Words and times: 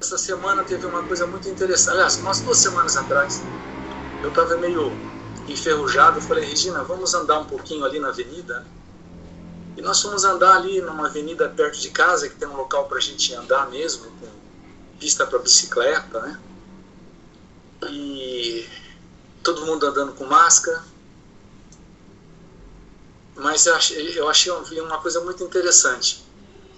essa 0.00 0.16
semana 0.16 0.62
teve 0.62 0.86
uma 0.86 1.02
coisa 1.02 1.26
muito 1.26 1.48
interessante. 1.48 1.94
Aliás, 1.94 2.16
umas 2.16 2.40
duas 2.40 2.58
semanas 2.58 2.96
atrás, 2.96 3.42
eu 4.22 4.28
estava 4.28 4.56
meio 4.56 4.92
enferrujado. 5.48 6.20
Falei, 6.20 6.44
Regina, 6.44 6.84
vamos 6.84 7.14
andar 7.14 7.40
um 7.40 7.44
pouquinho 7.44 7.84
ali 7.84 7.98
na 7.98 8.08
avenida? 8.08 8.64
E 9.76 9.82
nós 9.82 10.00
fomos 10.00 10.24
andar 10.24 10.56
ali 10.56 10.80
numa 10.80 11.06
avenida 11.06 11.48
perto 11.48 11.78
de 11.78 11.90
casa, 11.90 12.28
que 12.28 12.36
tem 12.36 12.48
um 12.48 12.56
local 12.56 12.86
para 12.86 12.98
a 12.98 13.00
gente 13.00 13.34
andar 13.34 13.68
mesmo, 13.70 14.10
com 14.20 14.28
pista 14.98 15.26
para 15.26 15.38
bicicleta, 15.38 16.20
né? 16.20 16.40
E 17.88 18.68
todo 19.42 19.66
mundo 19.66 19.86
andando 19.86 20.12
com 20.12 20.24
máscara. 20.24 20.82
Mas 23.36 23.66
eu 23.66 23.74
achei, 23.74 24.18
eu 24.18 24.28
achei 24.28 24.52
uma 24.80 24.98
coisa 24.98 25.20
muito 25.20 25.42
interessante. 25.44 26.24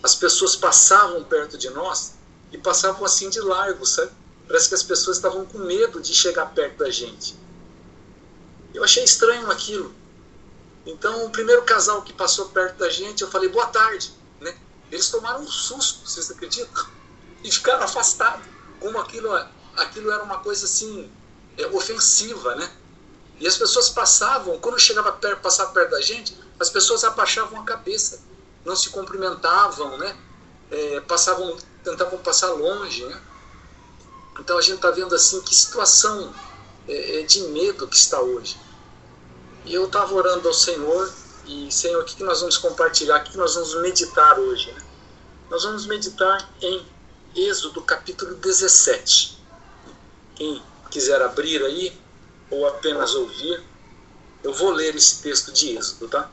As 0.02 0.14
pessoas 0.14 0.56
passavam 0.56 1.22
perto 1.24 1.56
de 1.56 1.70
nós 1.70 2.19
e 2.52 2.58
passavam 2.58 3.04
assim 3.04 3.28
de 3.30 3.40
largo, 3.40 3.84
sabe? 3.86 4.10
Parece 4.46 4.68
que 4.68 4.74
as 4.74 4.82
pessoas 4.82 5.16
estavam 5.16 5.46
com 5.46 5.58
medo 5.58 6.00
de 6.00 6.12
chegar 6.12 6.46
perto 6.46 6.78
da 6.78 6.90
gente. 6.90 7.36
Eu 8.74 8.82
achei 8.82 9.04
estranho 9.04 9.50
aquilo. 9.50 9.94
Então, 10.84 11.26
o 11.26 11.30
primeiro 11.30 11.62
casal 11.62 12.02
que 12.02 12.12
passou 12.12 12.48
perto 12.48 12.78
da 12.78 12.88
gente, 12.88 13.22
eu 13.22 13.30
falei 13.30 13.48
boa 13.48 13.66
tarde, 13.66 14.12
né? 14.40 14.56
Eles 14.90 15.08
tomaram 15.08 15.42
um 15.42 15.46
susto, 15.46 16.08
vocês 16.08 16.30
acreditam? 16.30 16.84
E 17.42 17.50
ficaram 17.50 17.82
afastados, 17.82 18.44
como 18.78 18.98
aquilo, 18.98 19.32
aquilo 19.74 20.10
era 20.10 20.22
uma 20.22 20.40
coisa 20.40 20.66
assim 20.66 21.10
é, 21.56 21.66
ofensiva, 21.68 22.54
né? 22.54 22.70
E 23.38 23.46
as 23.46 23.56
pessoas 23.56 23.88
passavam, 23.88 24.58
quando 24.58 24.78
chegava 24.78 25.10
perto, 25.12 25.40
passava 25.40 25.72
perto 25.72 25.92
da 25.92 26.02
gente, 26.02 26.38
as 26.58 26.68
pessoas 26.68 27.02
abaixavam 27.02 27.58
a 27.58 27.64
cabeça, 27.64 28.22
não 28.62 28.76
se 28.76 28.90
cumprimentavam, 28.90 29.96
né? 29.96 30.14
É, 30.70 31.00
passavam 31.00 31.56
tentavam 31.84 32.18
passar 32.18 32.50
longe. 32.50 33.04
Né? 33.04 33.20
Então 34.38 34.58
a 34.58 34.62
gente 34.62 34.76
está 34.76 34.90
vendo 34.90 35.14
assim 35.14 35.40
que 35.42 35.54
situação 35.54 36.34
é, 36.88 37.20
é, 37.20 37.22
de 37.22 37.40
medo 37.48 37.86
que 37.86 37.96
está 37.96 38.20
hoje. 38.20 38.58
E 39.64 39.74
eu 39.74 39.86
estava 39.86 40.14
orando 40.14 40.48
ao 40.48 40.54
Senhor, 40.54 41.12
e 41.46 41.70
Senhor, 41.70 42.02
o 42.02 42.04
que, 42.04 42.16
que 42.16 42.24
nós 42.24 42.40
vamos 42.40 42.56
compartilhar, 42.56 43.20
o 43.20 43.24
que, 43.24 43.32
que 43.32 43.36
nós 43.36 43.54
vamos 43.54 43.74
meditar 43.82 44.38
hoje? 44.38 44.72
Né? 44.72 44.82
Nós 45.50 45.64
vamos 45.64 45.86
meditar 45.86 46.48
em 46.62 46.86
Êxodo 47.34 47.82
capítulo 47.82 48.34
17. 48.36 49.38
Quem 50.36 50.62
quiser 50.90 51.20
abrir 51.22 51.62
aí, 51.62 51.98
ou 52.50 52.66
apenas 52.66 53.14
ouvir, 53.14 53.62
eu 54.42 54.52
vou 54.54 54.70
ler 54.70 54.96
esse 54.96 55.22
texto 55.22 55.52
de 55.52 55.76
Êxodo, 55.76 56.08
tá? 56.08 56.30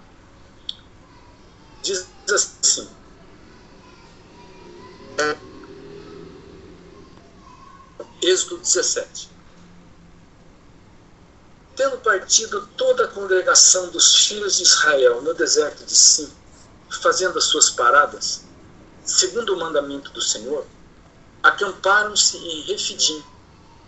Diz 1.81 2.08
assim: 2.31 2.89
Êxodo 8.28 8.58
17. 8.58 9.30
Tendo 11.78 11.97
partido 12.00 12.67
toda 12.75 13.06
a 13.06 13.08
congregação 13.08 13.89
dos 13.89 14.28
filhos 14.28 14.58
de 14.58 14.64
Israel 14.64 15.22
no 15.22 15.33
deserto 15.33 15.86
de 15.86 15.95
Sim, 15.95 16.30
fazendo 17.02 17.38
as 17.38 17.45
suas 17.45 17.70
paradas, 17.70 18.44
segundo 19.05 19.53
o 19.53 19.58
mandamento 19.58 20.11
do 20.11 20.22
Senhor, 20.22 20.66
acamparam-se 21.42 22.36
em 22.36 22.64
Refidim, 22.64 23.23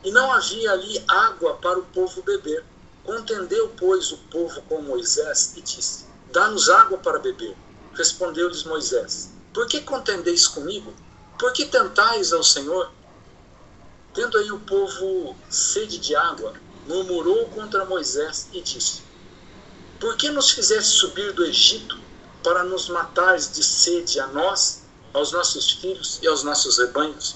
e 0.06 0.12
não 0.12 0.32
havia 0.32 0.72
ali 0.72 1.04
água 1.06 1.56
para 1.56 1.78
o 1.78 1.84
povo 1.88 2.23
beber. 2.23 2.64
Contendeu, 3.04 3.67
pois, 3.78 4.10
o 4.14 4.17
povo 4.32 4.62
com 4.70 4.82
Moisés 4.82 5.52
e 5.58 5.62
disse: 5.62 6.06
Dá-nos 6.32 6.70
água 6.70 6.98
para 7.00 7.20
beber. 7.20 7.58
Respondeu-lhes 7.94 8.64
Moisés: 8.64 9.32
Por 9.54 9.67
que 9.67 9.82
contendeis 9.82 10.48
comigo? 10.48 10.94
Por 11.38 11.52
que 11.52 11.66
tentais 11.66 12.32
ao 12.32 12.44
Senhor? 12.44 12.90
Tendo 14.13 14.39
aí 14.39 14.52
o 14.52 14.59
povo 14.61 15.35
sede 15.49 15.99
de 15.99 16.15
água, 16.15 16.53
murmurou 16.88 17.47
contra 17.49 17.85
Moisés 17.85 18.47
e 18.52 18.61
disse: 18.61 19.03
Por 19.99 20.17
que 20.17 20.30
nos 20.31 20.49
fizeste 20.52 20.92
subir 20.93 21.31
do 21.33 21.45
Egito 21.45 21.95
para 22.43 22.64
nos 22.64 22.89
matares 22.89 23.52
de 23.52 23.64
sede 23.64 24.19
a 24.19 24.25
nós, 24.27 24.83
aos 25.14 25.31
nossos 25.31 25.71
filhos 25.73 26.19
e 26.23 26.27
aos 26.27 26.43
nossos 26.43 26.80
rebanhos? 26.80 27.36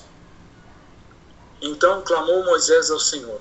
Então 1.61 2.01
clamou 2.01 2.43
Moisés 2.43 2.89
ao 2.89 2.99
Senhor: 2.99 3.39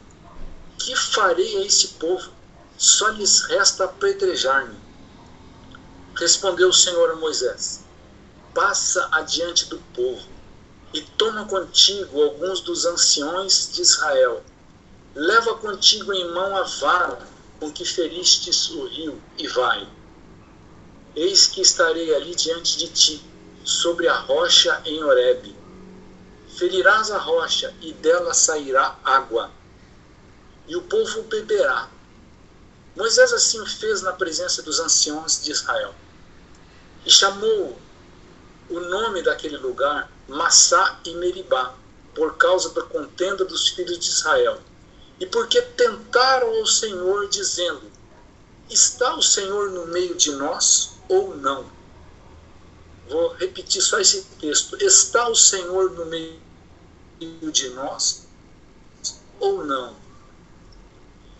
Que 0.78 0.94
farei 0.94 1.56
a 1.56 1.65
este 1.65 1.88
povo? 1.88 2.31
Só 2.76 3.09
lhes 3.09 3.42
resta 3.44 3.84
apedrejar-me. 3.84 4.78
Respondeu 6.16 6.69
o 6.69 6.75
Senhor 6.75 7.10
a 7.12 7.16
Moisés: 7.16 7.82
Passa 8.53 9.09
adiante 9.10 9.66
do 9.66 9.78
povo 9.94 10.31
e 10.92 11.00
toma 11.00 11.47
contigo 11.47 12.22
alguns 12.22 12.60
dos 12.60 12.84
anciões 12.84 13.70
de 13.72 13.82
Israel. 13.82 14.42
Leva 15.14 15.56
contigo 15.56 16.12
em 16.12 16.30
mão 16.32 16.56
a 16.56 16.62
vara 16.62 17.26
com 17.58 17.72
que 17.72 17.84
feristes 17.84 18.70
o 18.70 18.86
rio, 18.86 19.22
e 19.38 19.47
vai. 19.48 19.88
Eis 21.14 21.47
que 21.47 21.60
estarei 21.60 22.14
ali 22.14 22.34
diante 22.34 22.76
de 22.78 22.88
ti, 22.88 23.25
sobre 23.64 24.08
a 24.08 24.16
rocha 24.16 24.82
em 24.84 25.03
Horebe. 25.03 25.54
Ferirás 26.56 27.10
a 27.10 27.19
rocha, 27.19 27.74
e 27.80 27.92
dela 27.92 28.34
sairá 28.34 28.98
água, 29.04 29.50
e 30.66 30.76
o 30.76 30.82
povo 30.82 31.22
beberá. 31.22 31.88
Moisés 32.97 33.32
assim 33.32 33.64
fez 33.64 34.03
na 34.03 34.12
presença 34.12 34.62
dos 34.62 34.78
anciões 34.78 35.42
de 35.42 35.53
Israel. 35.53 35.94
E 37.06 37.10
chamou 37.10 37.78
o 38.69 38.80
nome 38.80 39.22
daquele 39.22 39.56
lugar 39.56 40.12
Massá 40.28 41.00
e 41.05 41.15
Meribá, 41.15 41.75
por 42.15 42.37
causa 42.37 42.71
da 42.71 42.83
contenda 42.83 43.44
dos 43.44 43.69
filhos 43.69 43.99
de 43.99 44.09
Israel. 44.09 44.60
E 45.19 45.27
porque 45.27 45.60
tentaram 45.62 46.49
ao 46.49 46.66
Senhor, 46.66 47.28
dizendo: 47.28 47.91
Está 48.69 49.15
o 49.15 49.22
Senhor 49.22 49.71
no 49.71 49.87
meio 49.87 50.15
de 50.15 50.33
nós 50.33 50.94
ou 51.09 51.37
não? 51.37 51.71
Vou 53.09 53.34
repetir 53.34 53.83
só 53.83 53.99
esse 53.99 54.22
texto. 54.41 54.77
Está 54.83 55.28
o 55.28 55.34
Senhor 55.34 55.91
no 55.91 56.06
meio 56.06 56.41
de 57.53 57.69
nós 57.71 58.27
ou 59.39 59.65
não? 59.65 59.97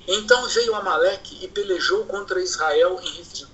Então 0.07 0.49
veio 0.49 0.75
Amaleque 0.75 1.43
e 1.43 1.49
pelejou 1.49 2.05
contra 2.07 2.43
Israel 2.43 3.01
em 3.03 3.11
Refidim. 3.17 3.47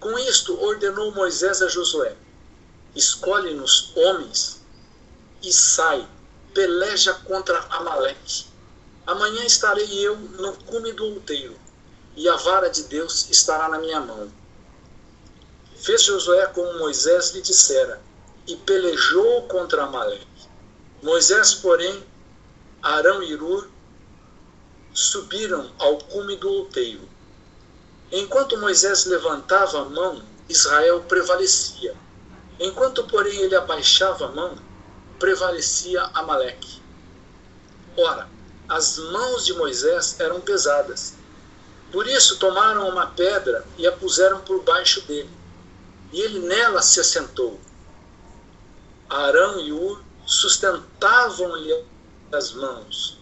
Com 0.00 0.18
isto 0.18 0.58
ordenou 0.62 1.12
Moisés 1.12 1.62
a 1.62 1.68
Josué: 1.68 2.16
Escolhe-nos 2.94 3.92
homens 3.96 4.60
e 5.42 5.52
sai, 5.52 6.08
peleja 6.52 7.12
contra 7.12 7.58
Amaleque. 7.70 8.46
Amanhã 9.06 9.44
estarei 9.44 9.98
eu 9.98 10.16
no 10.16 10.52
cume 10.64 10.92
do 10.92 11.04
outeiro, 11.04 11.58
e 12.16 12.28
a 12.28 12.36
vara 12.36 12.70
de 12.70 12.84
Deus 12.84 13.28
estará 13.28 13.68
na 13.68 13.78
minha 13.78 14.00
mão. 14.00 14.32
Fez 15.76 16.04
Josué 16.04 16.46
como 16.46 16.78
Moisés 16.78 17.32
lhe 17.32 17.42
dissera, 17.42 18.00
e 18.46 18.56
pelejou 18.56 19.42
contra 19.48 19.84
Amaleque. 19.84 20.26
Moisés, 21.02 21.54
porém, 21.54 22.02
Arão 22.80 23.22
e 23.22 23.34
Ur 23.34 23.68
subiram 24.94 25.70
ao 25.78 25.98
cume 25.98 26.36
do 26.36 26.48
outeiro. 26.48 27.08
Enquanto 28.12 28.56
Moisés 28.56 29.04
levantava 29.06 29.82
a 29.82 29.84
mão, 29.84 30.22
Israel 30.48 31.02
prevalecia. 31.02 31.96
Enquanto, 32.94 33.10
porém, 33.10 33.40
ele 33.40 33.56
abaixava 33.56 34.26
a 34.26 34.30
mão, 34.30 34.56
prevalecia 35.18 36.00
Amaleque. 36.14 36.80
Ora, 37.96 38.28
as 38.68 38.98
mãos 38.98 39.44
de 39.44 39.52
Moisés 39.54 40.20
eram 40.20 40.40
pesadas. 40.40 41.14
Por 41.90 42.06
isso 42.06 42.38
tomaram 42.38 42.88
uma 42.88 43.08
pedra 43.08 43.66
e 43.76 43.84
a 43.84 43.90
puseram 43.90 44.42
por 44.42 44.62
baixo 44.62 45.00
dele. 45.08 45.30
E 46.12 46.20
ele 46.20 46.38
nela 46.38 46.80
se 46.82 47.00
assentou. 47.00 47.60
Arão 49.10 49.58
e 49.58 49.72
Ur 49.72 50.00
sustentavam-lhe 50.24 51.84
as 52.30 52.52
mãos, 52.52 53.18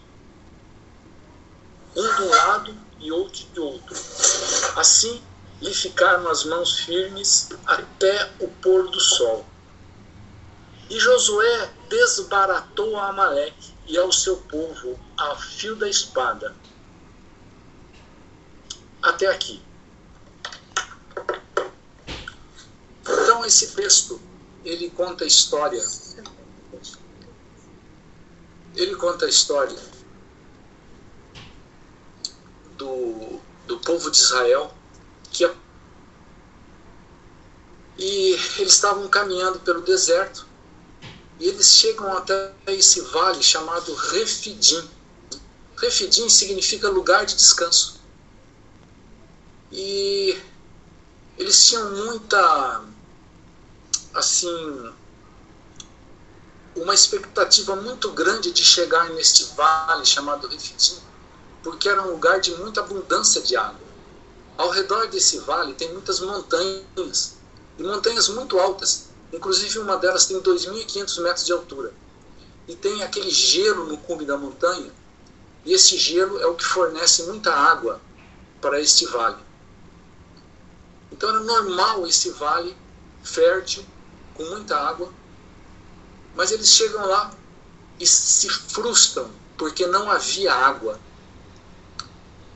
um 1.95 2.15
de 2.15 2.21
um 2.21 2.29
lado 2.29 2.77
e 2.99 3.11
outro 3.11 3.43
de 3.51 3.59
outro. 3.59 3.95
Assim 4.75 5.19
lhe 5.59 5.73
ficaram 5.73 6.29
as 6.29 6.43
mãos 6.43 6.77
firmes 6.81 7.49
até 7.65 8.31
o 8.39 8.47
pôr 8.47 8.87
do 8.91 8.99
sol. 8.99 9.43
E 10.89 10.99
Josué 10.99 11.73
desbaratou 11.89 12.97
a 12.97 13.09
Amaleque 13.09 13.73
e 13.87 13.97
ao 13.97 14.11
seu 14.11 14.37
povo 14.37 14.99
a 15.17 15.35
fio 15.35 15.75
da 15.75 15.89
espada. 15.89 16.55
Até 19.01 19.27
aqui. 19.27 19.61
Então 23.01 23.45
esse 23.45 23.75
texto, 23.75 24.21
ele 24.63 24.89
conta 24.91 25.23
a 25.23 25.27
história. 25.27 25.83
Ele 28.75 28.95
conta 28.95 29.25
a 29.25 29.29
história 29.29 29.77
do, 32.77 33.39
do 33.67 33.79
povo 33.79 34.09
de 34.09 34.17
Israel 34.17 34.73
que 35.31 35.45
e 37.95 38.33
eles 38.57 38.73
estavam 38.73 39.07
caminhando 39.07 39.59
pelo 39.59 39.81
deserto 39.81 40.52
E 41.39 41.47
eles 41.47 41.67
chegam 41.67 42.15
até 42.15 42.53
esse 42.67 43.01
vale 43.01 43.41
chamado 43.41 43.93
Refidim. 43.93 44.89
Refidim 45.77 46.29
significa 46.29 46.89
lugar 46.89 47.25
de 47.25 47.35
descanso. 47.35 47.99
E 49.71 50.37
eles 51.37 51.65
tinham 51.65 51.89
muita, 51.91 52.83
assim, 54.13 54.93
uma 56.75 56.93
expectativa 56.93 57.75
muito 57.75 58.11
grande 58.11 58.51
de 58.51 58.63
chegar 58.63 59.09
neste 59.09 59.45
vale 59.55 60.05
chamado 60.05 60.47
Refidim, 60.47 60.97
porque 61.63 61.89
era 61.89 62.01
um 62.03 62.11
lugar 62.11 62.39
de 62.39 62.51
muita 62.55 62.81
abundância 62.81 63.41
de 63.41 63.55
água. 63.55 63.81
Ao 64.55 64.69
redor 64.69 65.07
desse 65.07 65.39
vale 65.39 65.73
tem 65.73 65.91
muitas 65.91 66.19
montanhas, 66.19 67.35
e 67.77 67.83
montanhas 67.83 68.29
muito 68.29 68.59
altas, 68.59 69.09
inclusive 69.33 69.79
uma 69.79 69.97
delas 69.97 70.25
tem 70.25 70.39
2.500 70.39 71.21
metros 71.21 71.45
de 71.45 71.51
altura. 71.51 71.93
E 72.67 72.75
tem 72.75 73.03
aquele 73.03 73.29
gelo 73.29 73.85
no 73.87 73.97
cume 73.97 74.23
da 74.25 74.37
montanha, 74.37 74.91
e 75.65 75.73
esse 75.73 75.97
gelo 75.97 76.39
é 76.39 76.45
o 76.45 76.55
que 76.55 76.63
fornece 76.63 77.23
muita 77.23 77.53
água 77.53 77.99
para 78.61 78.79
este 78.79 79.05
vale. 79.07 79.41
Então 81.11 81.29
era 81.29 81.39
normal 81.41 82.07
esse 82.07 82.29
vale 82.31 82.75
fértil, 83.23 83.85
com 84.33 84.43
muita 84.45 84.77
água, 84.77 85.11
mas 86.35 86.51
eles 86.51 86.69
chegam 86.69 87.05
lá 87.05 87.31
e 87.99 88.07
se 88.07 88.49
frustram 88.49 89.29
porque 89.57 89.85
não 89.87 90.09
havia 90.09 90.53
água. 90.53 90.99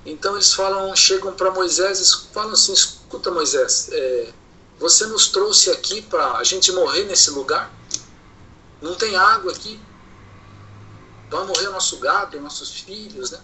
Então 0.06 0.35
eles 0.35 0.53
falam, 0.53 0.95
chegam 0.95 1.33
para 1.33 1.51
Moisés 1.51 2.00
e 2.00 2.33
falam 2.33 2.53
assim: 2.53 2.74
escuta, 2.74 3.29
Moisés, 3.29 3.89
é, 3.91 4.33
você 4.79 5.06
nos 5.07 5.29
trouxe 5.29 5.71
aqui 5.71 6.01
para 6.01 6.38
a 6.38 6.44
gente 6.44 6.71
morrer 6.71 7.06
nesse 7.06 7.31
lugar? 7.31 7.71
Não 8.81 8.95
tem 8.95 9.15
água 9.15 9.51
aqui. 9.51 9.79
Vai 11.29 11.45
morrer 11.45 11.69
nosso 11.69 11.97
gado, 11.97 12.39
nossos 12.39 12.71
filhos, 12.81 13.31
né? 13.31 13.39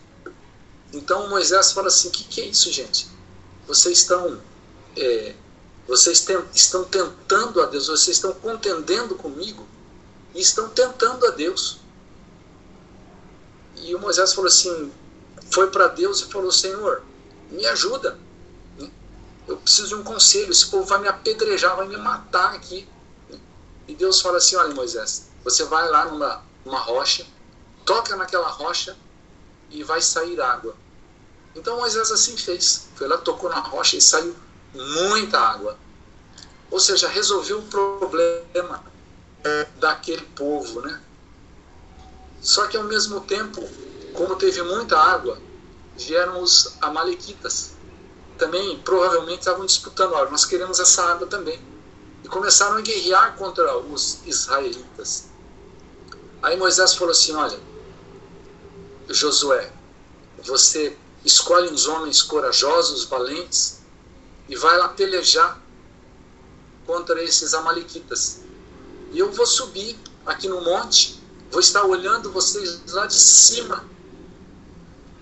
Então 0.94 1.28
Moisés 1.30 1.72
fala 1.72 1.88
assim: 1.88 2.10
o 2.10 2.12
que, 2.12 2.24
que 2.24 2.42
é 2.42 2.46
isso, 2.46 2.72
gente? 2.72 3.08
Vocês 3.68 4.00
estão 4.00 4.40
é, 4.96 5.36
vocês 5.88 6.26
estão 6.54 6.84
tentando 6.86 7.62
a 7.62 7.66
Deus, 7.66 7.88
vocês 7.88 8.18
estão 8.18 8.34
contendendo 8.34 9.16
comigo 9.16 9.68
e 10.34 10.40
estão 10.40 10.70
tentando 10.70 11.26
a 11.26 11.32
Deus. 11.32 11.80
E 13.76 13.94
o 13.96 14.00
Moisés 14.00 14.34
falou 14.34 14.48
assim: 14.48 14.92
foi 15.52 15.70
para 15.72 15.88
Deus 15.88 16.22
e 16.22 16.26
falou: 16.26 16.52
Senhor, 16.52 17.04
me 17.50 17.66
ajuda. 17.66 18.20
Eu 19.48 19.58
preciso 19.58 19.90
de 19.90 19.96
um 19.96 20.04
conselho. 20.04 20.52
Esse 20.52 20.68
povo 20.68 20.86
vai 20.86 21.00
me 21.00 21.08
apedrejar, 21.08 21.76
vai 21.76 21.88
me 21.88 21.98
matar 21.98 22.54
aqui. 22.54 22.88
E 23.88 23.96
Deus 23.96 24.22
fala 24.22 24.38
assim: 24.38 24.56
Olha, 24.56 24.74
Moisés, 24.74 25.30
você 25.44 25.64
vai 25.66 25.90
lá 25.90 26.06
numa, 26.06 26.44
numa 26.66 26.80
rocha, 26.80 27.26
toca 27.86 28.16
naquela 28.16 28.48
rocha 28.48 28.98
e 29.70 29.84
vai 29.84 30.02
sair 30.02 30.40
água. 30.40 30.76
Então 31.56 31.78
Moisés 31.78 32.12
assim 32.12 32.38
fez. 32.38 32.88
Foi 32.96 33.08
lá, 33.08 33.18
tocou 33.18 33.50
na 33.50 33.60
rocha 33.60 33.98
e 33.98 34.02
saiu 34.02 34.36
muita 34.74 35.40
água. 35.40 35.78
Ou 36.72 36.80
seja, 36.80 37.08
resolveu 37.08 37.60
o 37.60 37.68
problema 37.68 38.84
daquele 39.78 40.26
povo, 40.28 40.82
né? 40.82 41.02
Só 42.42 42.68
que 42.68 42.78
ao 42.78 42.84
mesmo 42.84 43.22
tempo, 43.22 43.68
como 44.14 44.36
teve 44.36 44.62
muita 44.64 44.98
água, 44.98 45.40
vieram 45.96 46.42
os 46.42 46.78
amalequitas. 46.82 47.74
Também 48.38 48.80
provavelmente 48.80 49.40
estavam 49.40 49.66
disputando, 49.66 50.14
olha, 50.14 50.30
nós 50.30 50.46
queremos 50.46 50.80
essa 50.80 51.04
água 51.04 51.28
também. 51.28 51.60
E 52.24 52.28
começaram 52.28 52.78
a 52.78 52.82
guerrear 52.82 53.36
contra 53.36 53.78
os 53.78 54.20
israelitas. 54.26 55.26
Aí 56.42 56.58
Moisés 56.58 56.94
falou 56.96 57.12
assim: 57.12 57.34
Olha, 57.34 57.60
Josué, 59.10 59.72
você 60.44 60.98
escolhe 61.24 61.70
uns 61.70 61.88
homens 61.88 62.22
corajosos, 62.22 63.06
valentes, 63.06 63.82
e 64.50 64.56
vai 64.56 64.78
lá 64.78 64.90
pelejar 64.90 65.62
contra 66.86 67.24
esses 67.24 67.54
amalequitas. 67.54 68.42
E 69.12 69.20
eu 69.20 69.32
vou 69.32 69.46
subir 69.46 69.98
aqui 70.26 70.48
no 70.48 70.62
monte, 70.62 71.22
vou 71.52 71.60
estar 71.60 71.84
olhando 71.86 72.32
vocês 72.32 72.92
lá 72.92 73.06
de 73.06 73.16
cima, 73.16 73.86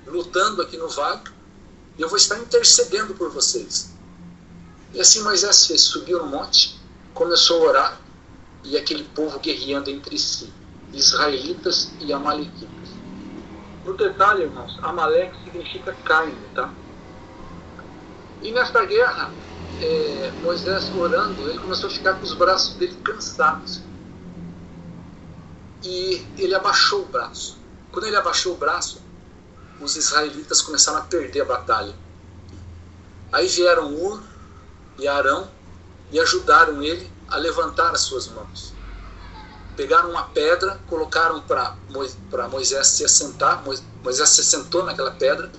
lutando 0.07 0.61
aqui 0.61 0.77
no 0.77 0.89
vale, 0.89 1.21
e 1.97 2.01
eu 2.01 2.07
vou 2.09 2.17
estar 2.17 2.37
intercedendo 2.39 3.13
por 3.15 3.29
vocês. 3.29 3.93
E 4.93 4.99
assim 4.99 5.21
Moisés 5.23 5.67
fez, 5.67 5.81
subiu 5.81 6.19
no 6.19 6.27
monte, 6.27 6.79
começou 7.13 7.63
a 7.63 7.69
orar, 7.69 8.01
e 8.63 8.77
aquele 8.77 9.03
povo 9.03 9.39
guerreando 9.39 9.89
entre 9.89 10.17
si, 10.17 10.51
israelitas 10.93 11.93
e 11.99 12.13
amalequitas. 12.13 12.81
No 13.83 13.95
detalhe, 13.95 14.43
irmãos, 14.43 14.77
Amaleque 14.83 15.43
significa 15.43 15.93
carne, 16.03 16.37
tá? 16.53 16.71
E 18.41 18.51
nesta 18.51 18.85
guerra, 18.85 19.33
é, 19.79 20.31
Moisés 20.41 20.93
orando, 20.93 21.49
ele 21.49 21.57
começou 21.57 21.89
a 21.89 21.93
ficar 21.93 22.13
com 22.15 22.23
os 22.23 22.33
braços 22.33 22.75
dele 22.75 22.95
cansados. 23.03 23.81
E 25.83 26.23
ele 26.37 26.53
abaixou 26.53 27.01
o 27.01 27.05
braço. 27.05 27.57
Quando 27.91 28.05
ele 28.05 28.15
abaixou 28.15 28.53
o 28.53 28.57
braço, 28.57 29.00
os 29.81 29.95
israelitas 29.95 30.61
começaram 30.61 30.99
a 30.99 31.01
perder 31.01 31.41
a 31.41 31.45
batalha. 31.45 31.95
Aí 33.31 33.47
vieram 33.47 33.93
Ur 33.95 34.21
e 34.97 35.07
Arão 35.07 35.49
e 36.11 36.19
ajudaram 36.19 36.81
ele 36.83 37.11
a 37.27 37.37
levantar 37.37 37.91
as 37.91 38.01
suas 38.01 38.27
mãos. 38.27 38.73
Pegaram 39.75 40.11
uma 40.11 40.23
pedra, 40.23 40.79
colocaram 40.87 41.41
para 41.41 42.47
Moisés 42.49 42.87
se 42.87 43.05
assentar, 43.05 43.63
Moisés 44.03 44.29
se 44.29 44.43
sentou 44.43 44.83
naquela 44.83 45.11
pedra, 45.11 45.51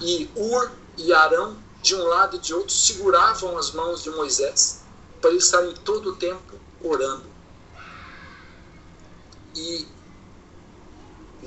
e 0.00 0.30
Ur 0.36 0.70
e 0.98 1.12
Arão 1.12 1.56
de 1.82 1.94
um 1.94 2.02
lado 2.04 2.36
e 2.36 2.38
de 2.38 2.54
outro, 2.54 2.74
seguravam 2.74 3.58
as 3.58 3.72
mãos 3.72 4.02
de 4.02 4.10
Moisés 4.10 4.82
para 5.20 5.30
ele 5.30 5.38
estar 5.38 5.64
em 5.64 5.74
todo 5.74 6.10
o 6.10 6.16
tempo 6.16 6.58
orando. 6.82 7.24
E 9.54 9.88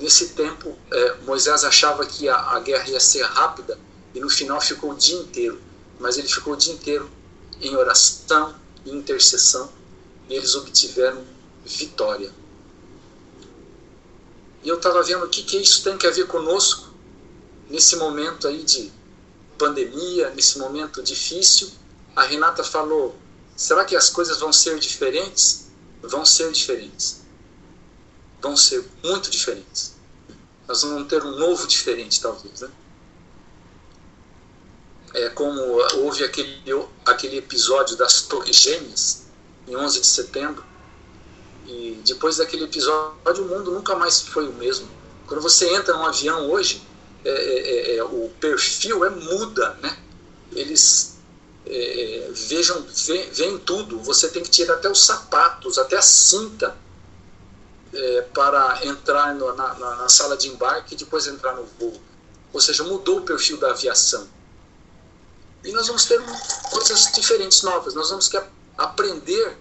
nesse 0.00 0.30
tempo, 0.30 0.76
é, 0.90 1.14
Moisés 1.24 1.64
achava 1.64 2.04
que 2.06 2.28
a, 2.28 2.36
a 2.36 2.60
guerra 2.60 2.88
ia 2.88 3.00
ser 3.00 3.22
rápida 3.22 3.78
e 4.14 4.20
no 4.20 4.30
final 4.30 4.60
ficou 4.60 4.92
o 4.92 4.94
dia 4.94 5.18
inteiro. 5.18 5.60
Mas 5.98 6.16
ele 6.16 6.28
ficou 6.28 6.54
o 6.54 6.56
dia 6.56 6.72
inteiro 6.72 7.10
em 7.60 7.74
oração 7.76 8.54
e 8.84 8.90
intercessão 8.90 9.70
e 10.28 10.34
eles 10.34 10.54
obtiveram 10.54 11.24
vitória. 11.64 12.32
E 14.62 14.68
eu 14.68 14.76
estava 14.76 15.02
vendo 15.02 15.24
o 15.24 15.28
que, 15.28 15.42
que 15.42 15.56
isso 15.56 15.82
tem 15.82 15.94
a 15.94 16.12
ver 16.12 16.26
conosco 16.26 16.88
nesse 17.68 17.96
momento 17.96 18.48
aí 18.48 18.62
de 18.62 18.92
pandemia, 19.56 20.30
nesse 20.30 20.58
momento 20.58 21.02
difícil, 21.02 21.70
a 22.14 22.22
Renata 22.22 22.64
falou: 22.64 23.16
será 23.56 23.84
que 23.84 23.96
as 23.96 24.08
coisas 24.08 24.38
vão 24.38 24.52
ser 24.52 24.78
diferentes? 24.78 25.66
Vão 26.02 26.24
ser 26.24 26.52
diferentes. 26.52 27.22
Vão 28.40 28.56
ser 28.56 28.88
muito 29.02 29.30
diferentes. 29.30 29.97
Nós 30.68 30.82
vamos 30.82 31.08
ter 31.08 31.24
um 31.24 31.30
novo 31.30 31.66
diferente, 31.66 32.20
talvez. 32.20 32.60
Né? 32.60 32.70
É 35.14 35.30
como 35.30 35.58
houve 35.96 36.22
aquele, 36.22 36.62
aquele 37.06 37.38
episódio 37.38 37.96
das 37.96 38.22
Torres 38.22 38.56
Gêmeas, 38.56 39.24
em 39.66 39.74
11 39.74 40.00
de 40.00 40.06
setembro, 40.06 40.62
e 41.66 41.98
depois 42.04 42.36
daquele 42.36 42.64
episódio 42.64 43.44
o 43.44 43.48
mundo 43.48 43.70
nunca 43.70 43.96
mais 43.96 44.20
foi 44.20 44.46
o 44.46 44.52
mesmo. 44.52 44.88
Quando 45.26 45.40
você 45.40 45.74
entra 45.74 45.96
num 45.96 46.04
avião 46.04 46.50
hoje, 46.50 46.82
é 47.24 47.30
é, 47.30 47.94
é, 47.94 47.96
é, 47.96 48.04
o 48.04 48.30
perfil 48.38 49.04
é 49.04 49.10
muda, 49.10 49.74
né? 49.82 49.98
Eles 50.52 51.18
é, 51.66 52.30
vejam, 52.32 52.86
veem 53.32 53.58
tudo. 53.58 54.00
Você 54.00 54.28
tem 54.28 54.42
que 54.42 54.50
tirar 54.50 54.74
até 54.74 54.90
os 54.90 55.04
sapatos, 55.04 55.78
até 55.78 55.96
a 55.96 56.02
cinta 56.02 56.76
é, 57.92 58.22
para 58.34 58.84
entrar 58.84 59.34
no, 59.34 59.54
na, 59.54 59.74
na, 59.74 60.08
sala 60.08 60.36
de 60.36 60.48
embarque 60.48 60.94
e 60.94 60.96
depois 60.96 61.26
entrar 61.26 61.54
no 61.54 61.64
voo. 61.64 62.00
Ou 62.52 62.60
seja, 62.60 62.84
mudou 62.84 63.18
o 63.18 63.22
perfil 63.22 63.58
da 63.58 63.70
aviação. 63.70 64.28
E 65.64 65.72
nós 65.72 65.86
vamos 65.86 66.04
ter 66.04 66.20
coisas 66.70 67.12
diferentes, 67.12 67.62
novas. 67.62 67.94
Nós 67.94 68.10
vamos 68.10 68.28
que 68.28 68.40
aprender 68.76 69.56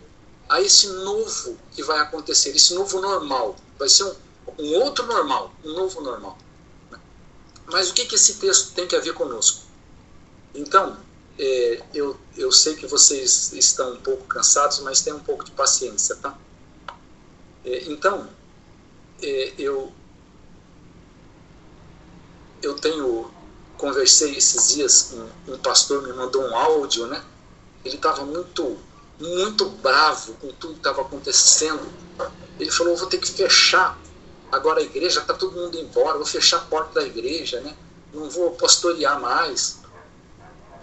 a 0.47 0.61
esse 0.61 0.87
novo 0.87 1.57
que 1.71 1.83
vai 1.83 1.99
acontecer, 1.99 2.55
esse 2.55 2.73
novo 2.73 3.01
normal. 3.01 3.55
Vai 3.77 3.89
ser 3.89 4.03
um, 4.03 4.15
um 4.59 4.73
outro 4.75 5.05
normal, 5.05 5.53
um 5.63 5.73
novo 5.73 6.01
normal. 6.01 6.37
Mas 7.65 7.89
o 7.89 7.93
que, 7.93 8.05
que 8.05 8.15
esse 8.15 8.35
texto 8.35 8.73
tem 8.73 8.87
a 8.97 9.01
ver 9.01 9.13
conosco? 9.13 9.65
Então, 10.55 10.97
é, 11.37 11.83
eu, 11.93 12.17
eu 12.37 12.51
sei 12.51 12.75
que 12.75 12.87
vocês 12.87 13.51
estão 13.53 13.93
um 13.93 14.01
pouco 14.01 14.23
cansados, 14.25 14.79
mas 14.79 15.01
tenham 15.01 15.17
um 15.17 15.23
pouco 15.23 15.43
de 15.43 15.51
paciência, 15.51 16.15
tá? 16.15 16.37
É, 17.67 17.83
então, 17.91 18.27
é, 19.21 19.53
eu, 19.59 19.91
eu 22.61 22.75
tenho, 22.75 23.31
conversei 23.77 24.35
esses 24.35 24.75
dias, 24.75 25.13
um, 25.13 25.53
um 25.53 25.57
pastor 25.59 26.01
me 26.01 26.13
mandou 26.13 26.43
um 26.43 26.55
áudio, 26.55 27.05
né? 27.07 27.23
Ele 27.85 27.95
estava 27.95 28.25
muito, 28.25 28.77
muito 29.19 29.69
bravo 29.69 30.33
com 30.35 30.51
tudo 30.53 30.73
que 30.73 30.79
estava 30.79 31.01
acontecendo 31.01 32.07
ele 32.59 32.71
falou: 32.71 32.95
vou 32.95 33.07
ter 33.07 33.17
que 33.19 33.29
fechar 33.29 33.97
agora 34.51 34.79
a 34.79 34.83
igreja, 34.83 35.19
está 35.19 35.33
todo 35.33 35.55
mundo 35.55 35.77
embora, 35.77 36.17
vou 36.17 36.25
fechar 36.25 36.57
a 36.57 36.61
porta 36.61 36.99
da 36.99 37.05
igreja, 37.05 37.59
né? 37.61 37.75
não 38.13 38.29
vou 38.29 38.51
pastorear 38.51 39.19
mais. 39.19 39.79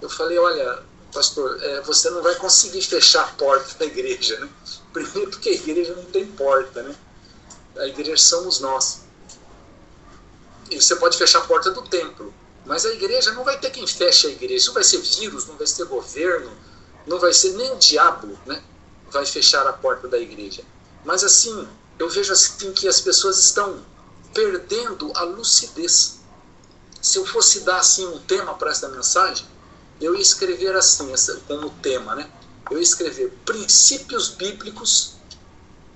Eu 0.00 0.08
falei: 0.08 0.38
olha, 0.38 0.82
pastor, 1.12 1.62
é, 1.62 1.80
você 1.82 2.10
não 2.10 2.22
vai 2.22 2.34
conseguir 2.36 2.82
fechar 2.82 3.24
a 3.24 3.32
porta 3.32 3.78
da 3.78 3.86
igreja. 3.86 4.38
Né? 4.38 4.48
Primeiro, 4.94 5.30
porque 5.30 5.50
a 5.50 5.52
igreja 5.52 5.94
não 5.94 6.04
tem 6.04 6.24
porta, 6.24 6.82
né? 6.82 6.94
a 7.76 7.86
igreja 7.86 8.16
somos 8.16 8.60
nós. 8.60 9.02
E 10.70 10.80
você 10.80 10.96
pode 10.96 11.18
fechar 11.18 11.40
a 11.40 11.46
porta 11.46 11.70
do 11.70 11.82
templo, 11.82 12.32
mas 12.64 12.86
a 12.86 12.92
igreja 12.92 13.32
não 13.32 13.44
vai 13.44 13.58
ter 13.58 13.70
quem 13.70 13.86
feche 13.86 14.28
a 14.28 14.30
igreja. 14.30 14.66
Não 14.68 14.74
vai 14.74 14.84
ser 14.84 14.98
vírus, 14.98 15.46
não 15.46 15.56
vai 15.56 15.66
ser 15.66 15.84
governo, 15.86 16.50
não 17.06 17.18
vai 17.18 17.32
ser 17.32 17.52
nem 17.52 17.72
o 17.72 17.76
diabo, 17.76 18.38
né? 18.46 18.62
Vai 19.10 19.26
fechar 19.26 19.66
a 19.66 19.72
porta 19.72 20.08
da 20.08 20.18
igreja. 20.18 20.62
Mas 21.04 21.22
assim, 21.22 21.68
eu 21.98 22.08
vejo 22.08 22.32
assim 22.32 22.72
que 22.72 22.88
as 22.88 23.00
pessoas 23.00 23.38
estão 23.38 23.84
perdendo 24.32 25.12
a 25.14 25.22
lucidez. 25.22 26.20
Se 27.02 27.18
eu 27.18 27.26
fosse 27.26 27.60
dar 27.60 27.78
assim 27.78 28.06
um 28.06 28.18
tema 28.20 28.54
para 28.54 28.70
esta 28.70 28.88
mensagem, 28.88 29.46
eu 30.00 30.14
ia 30.14 30.22
escrever 30.22 30.74
assim, 30.74 31.12
como 31.46 31.70
tema, 31.70 32.14
né? 32.14 32.30
Eu 32.70 32.80
escrever 32.80 33.30
princípios 33.44 34.30
bíblicos 34.30 35.14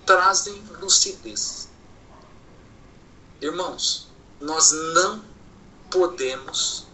trazem 0.04 0.62
lucidez. 0.80 1.68
Irmãos, 3.40 4.08
nós 4.40 4.72
não 4.94 5.25
podemos 5.90 6.87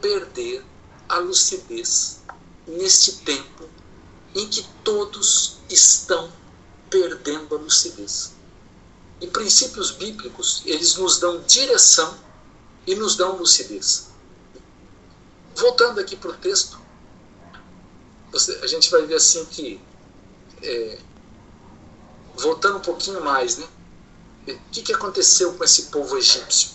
perder 0.00 0.64
a 1.08 1.18
lucidez 1.18 2.20
neste 2.66 3.18
tempo 3.18 3.68
em 4.34 4.48
que 4.48 4.66
todos 4.82 5.58
estão 5.70 6.30
perdendo 6.90 7.54
a 7.54 7.58
lucidez. 7.58 8.32
E 9.20 9.26
princípios 9.26 9.90
bíblicos, 9.92 10.62
eles 10.66 10.96
nos 10.96 11.18
dão 11.18 11.40
direção 11.42 12.18
e 12.86 12.94
nos 12.94 13.16
dão 13.16 13.36
lucidez. 13.36 14.08
Voltando 15.56 16.00
aqui 16.00 16.16
para 16.16 16.30
o 16.30 16.36
texto, 16.36 16.78
a 18.62 18.66
gente 18.66 18.90
vai 18.90 19.06
ver 19.06 19.14
assim 19.14 19.44
que, 19.44 19.80
é, 20.62 20.98
voltando 22.36 22.78
um 22.78 22.80
pouquinho 22.80 23.22
mais, 23.22 23.58
né? 23.58 23.66
O 24.48 24.58
que, 24.72 24.82
que 24.82 24.92
aconteceu 24.92 25.54
com 25.54 25.64
esse 25.64 25.84
povo 25.84 26.18
egípcio? 26.18 26.70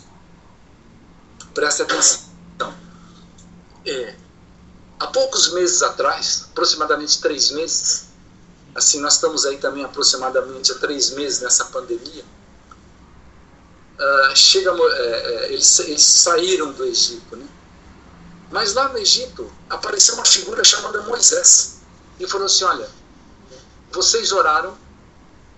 Preste 1.54 1.82
atenção. 1.84 2.30
É, 3.86 4.16
há 5.00 5.08
poucos 5.08 5.54
meses 5.54 5.82
atrás, 5.82 6.48
aproximadamente 6.52 7.20
três 7.22 7.52
meses, 7.52 8.08
assim, 8.76 9.00
nós 9.00 9.16
estamos 9.16 9.46
aí 9.46 9.58
também 9.58 9.84
aproximadamente 9.84 10.72
há 10.72 10.76
três 10.76 11.12
meses 11.12 11.42
nessa 11.42 11.66
pandemia, 11.66 12.24
uh, 14.00 14.36
chega, 14.36 14.72
é, 14.72 15.04
é, 15.04 15.54
eles, 15.54 15.80
eles 15.80 16.02
saíram 16.02 16.72
do 16.72 16.86
Egito, 16.86 17.36
né? 17.36 17.48
Mas 18.52 18.74
lá 18.74 18.90
no 18.90 18.98
Egito 18.98 19.52
apareceu 19.70 20.16
uma 20.16 20.26
figura 20.26 20.64
chamada 20.64 21.02
Moisés 21.04 21.80
e 22.20 22.28
falou 22.28 22.48
assim: 22.48 22.64
Olha, 22.64 22.90
vocês 23.92 24.32
oraram 24.32 24.78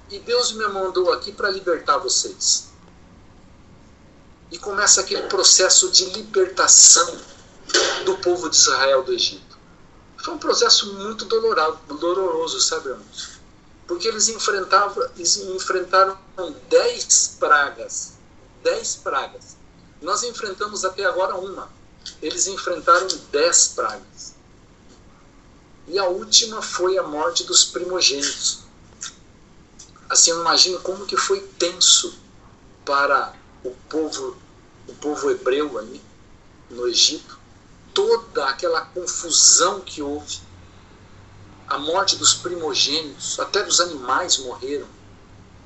e 0.10 0.20
Deus 0.20 0.52
me 0.52 0.68
mandou 0.68 1.12
aqui 1.14 1.32
para 1.32 1.50
libertar 1.50 1.98
vocês. 1.98 2.70
E 4.52 4.58
começa 4.58 5.00
aquele 5.00 5.24
processo 5.28 5.90
de 5.90 6.06
libertação 6.06 7.18
do 8.04 8.18
povo 8.18 8.50
de 8.50 8.58
Israel 8.58 9.04
do 9.04 9.14
Egito. 9.14 9.58
Foi 10.18 10.34
um 10.34 10.38
processo 10.38 10.94
muito 10.94 11.26
doloroso, 11.26 12.60
sabe? 12.60 12.94
Porque 13.88 14.08
eles, 14.08 14.28
enfrentavam, 14.28 15.10
eles 15.16 15.38
enfrentaram 15.38 16.18
dez 16.70 17.38
pragas. 17.40 18.14
Dez 18.62 18.98
pragas. 18.98 19.56
Nós 20.02 20.24
enfrentamos 20.24 20.84
até 20.84 21.06
agora 21.06 21.36
uma. 21.36 21.70
Eles 22.22 22.48
enfrentaram 22.48 23.08
dez 23.32 23.70
pragas. 23.70 24.36
E 25.88 25.98
a 25.98 26.06
última 26.06 26.62
foi 26.62 26.98
a 26.98 27.04
morte 27.04 27.44
dos 27.44 27.66
primogênitos. 27.66 28.60
Assim, 30.10 30.32
eu 30.32 30.42
imagino 30.42 30.80
como 30.80 31.06
que 31.06 31.18
foi 31.18 31.42
tenso 31.58 32.14
para 32.86 33.34
o 33.64 33.72
povo, 33.90 34.38
o 34.88 34.94
povo 34.96 35.32
hebreu 35.32 35.78
ali 35.78 36.02
no 36.70 36.88
Egito, 36.88 37.40
toda 37.94 38.46
aquela 38.48 38.82
confusão 38.82 39.82
que 39.82 40.02
houve, 40.02 40.40
a 41.68 41.78
morte 41.78 42.16
dos 42.18 42.34
primogênitos, 42.34 43.40
até 43.40 43.64
dos 43.64 43.80
animais 43.80 44.38
morreram. 44.40 44.88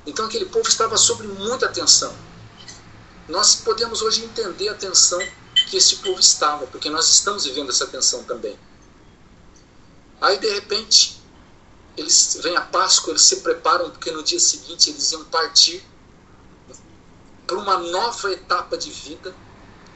Então 0.06 0.24
aquele 0.24 0.46
povo 0.46 0.68
estava 0.68 0.96
sob 0.96 1.26
muita 1.26 1.68
tensão. 1.68 2.14
Nós 3.28 3.56
podemos 3.56 4.02
hoje 4.02 4.24
entender 4.24 4.68
a 4.68 4.74
tensão 4.74 5.20
que 5.66 5.76
esse 5.76 5.96
povo 5.96 6.20
estava, 6.20 6.66
porque 6.66 6.88
nós 6.88 7.08
estamos 7.08 7.44
vivendo 7.44 7.70
essa 7.70 7.86
tensão 7.86 8.22
também. 8.24 8.58
Aí 10.20 10.38
de 10.38 10.48
repente 10.48 11.20
eles 11.96 12.38
vêm 12.42 12.56
a 12.56 12.60
Páscoa, 12.60 13.10
eles 13.12 13.22
se 13.22 13.36
preparam 13.40 13.90
porque 13.90 14.10
no 14.10 14.22
dia 14.22 14.38
seguinte 14.38 14.90
eles 14.90 15.10
iam 15.12 15.24
partir 15.24 15.84
para 17.46 17.56
uma 17.56 17.78
nova 17.78 18.32
etapa 18.32 18.76
de 18.76 18.90
vida, 18.90 19.34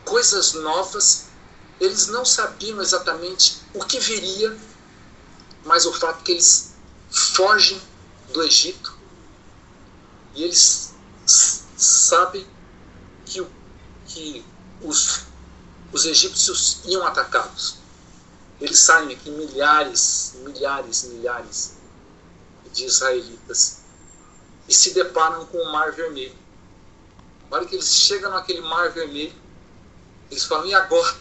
coisas 0.04 0.54
novas. 0.54 1.26
Eles 1.78 2.08
não 2.08 2.24
sabiam 2.24 2.80
exatamente 2.80 3.62
o 3.74 3.84
que 3.84 3.98
viria, 3.98 4.56
mas 5.64 5.86
o 5.86 5.92
fato 5.92 6.22
que 6.22 6.32
eles 6.32 6.74
fogem 7.10 7.80
do 8.32 8.42
Egito 8.42 8.98
e 10.34 10.44
eles 10.44 10.94
sabem 11.26 12.46
que, 13.24 13.44
que 14.06 14.44
os, 14.82 15.26
os 15.92 16.04
egípcios 16.04 16.80
iam 16.84 17.06
atacá-los. 17.06 17.78
Eles 18.60 18.78
saem 18.78 19.12
aqui 19.12 19.30
milhares, 19.30 20.34
milhares, 20.44 21.04
milhares 21.04 21.72
de 22.72 22.84
israelitas 22.84 23.80
e 24.68 24.74
se 24.74 24.92
deparam 24.94 25.46
com 25.46 25.58
o 25.58 25.72
Mar 25.72 25.92
Vermelho. 25.92 26.36
Na 27.50 27.56
hora 27.56 27.66
que 27.66 27.74
eles 27.74 27.88
chegam 27.88 28.30
naquele 28.30 28.60
Mar 28.60 28.90
Vermelho, 28.92 29.34
eles 30.30 30.44
falam: 30.44 30.66
e 30.66 30.74
agora? 30.74 31.16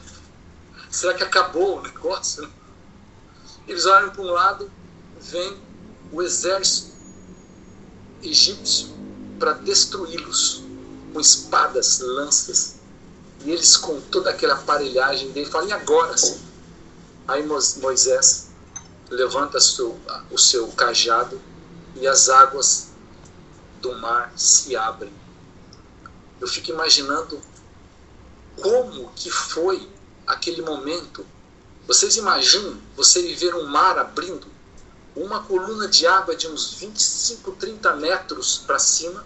Será 0.92 1.14
que 1.14 1.24
acabou 1.24 1.78
o 1.78 1.82
negócio? 1.82 2.52
Eles 3.68 3.86
olham 3.86 4.10
para 4.10 4.22
um 4.22 4.32
lado, 4.32 4.72
vem 5.20 5.62
o 6.12 6.22
exército 6.22 6.90
egípcio 8.24 8.90
para 9.40 9.54
destruí-los 9.54 10.64
com 11.14 11.20
espadas, 11.20 12.00
lanças. 12.00 12.79
E 13.46 13.52
eles, 13.52 13.78
com 13.78 14.00
toda 14.02 14.30
aquela 14.30 14.56
aparelhagem 14.56 15.32
dele, 15.32 15.50
falam: 15.50 15.70
e 15.70 15.74
agora? 15.74 16.18
Sim? 16.18 16.40
Aí 17.28 17.46
Moisés 17.46 18.50
levanta 19.10 19.58
o 20.32 20.38
seu 20.38 20.68
cajado 20.70 21.40
e 21.96 22.08
as 22.08 22.28
águas 22.30 22.90
do 23.82 23.96
mar 24.00 24.34
se 24.36 24.76
abrem. 24.76 25.14
Eu 26.40 26.48
fico 26.48 26.72
imaginando 26.72 27.40
como 28.62 29.12
que 29.16 29.30
foi 29.30 29.88
aquele 30.26 30.62
momento. 30.62 31.26
Vocês 31.88 32.18
imaginam 32.18 32.78
você 32.96 33.22
viver 33.22 33.56
um 33.56 33.68
mar 33.68 33.98
abrindo, 33.98 34.48
uma 35.16 35.44
coluna 35.44 35.88
de 35.88 36.06
água 36.06 36.36
de 36.36 36.48
uns 36.48 36.74
25, 36.74 37.52
30 37.54 37.96
metros 37.96 38.58
para 38.60 38.80
cima, 38.80 39.26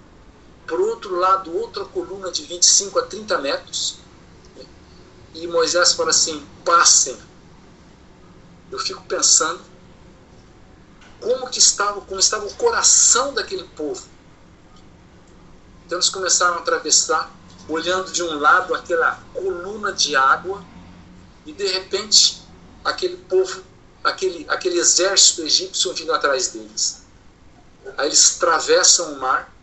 por 0.65 0.79
outro 0.79 1.15
lado, 1.15 1.55
outra 1.55 1.83
coluna 1.85 2.31
de 2.31 2.43
25 2.43 2.99
a 2.99 3.05
30 3.05 3.37
metros. 3.39 4.02
E 5.33 5.47
Moisés 5.47 5.93
fala 5.93 6.11
assim: 6.11 6.45
passem. 6.63 7.17
Eu 8.71 8.79
fico 8.79 9.03
pensando 9.03 9.61
como 11.19 11.49
que 11.49 11.59
estava, 11.59 12.01
como 12.01 12.19
estava 12.19 12.45
o 12.45 12.53
coração 12.55 13.33
daquele 13.33 13.63
povo. 13.63 14.05
Então 15.85 15.97
eles 15.97 16.09
começaram 16.09 16.55
a 16.55 16.57
atravessar, 16.57 17.31
olhando 17.67 18.11
de 18.11 18.21
um 18.23 18.39
lado 18.39 18.73
aquela 18.75 19.21
coluna 19.33 19.91
de 19.91 20.15
água, 20.15 20.63
e 21.45 21.53
de 21.53 21.67
repente 21.67 22.41
aquele 22.83 23.17
povo, 23.17 23.63
aquele, 24.03 24.45
aquele 24.49 24.77
exército 24.77 25.43
egípcio 25.43 25.93
vindo 25.93 26.13
atrás 26.13 26.49
deles. 26.49 27.03
Aí 27.97 28.07
eles 28.07 28.37
atravessam 28.37 29.13
o 29.13 29.19
mar, 29.19 29.53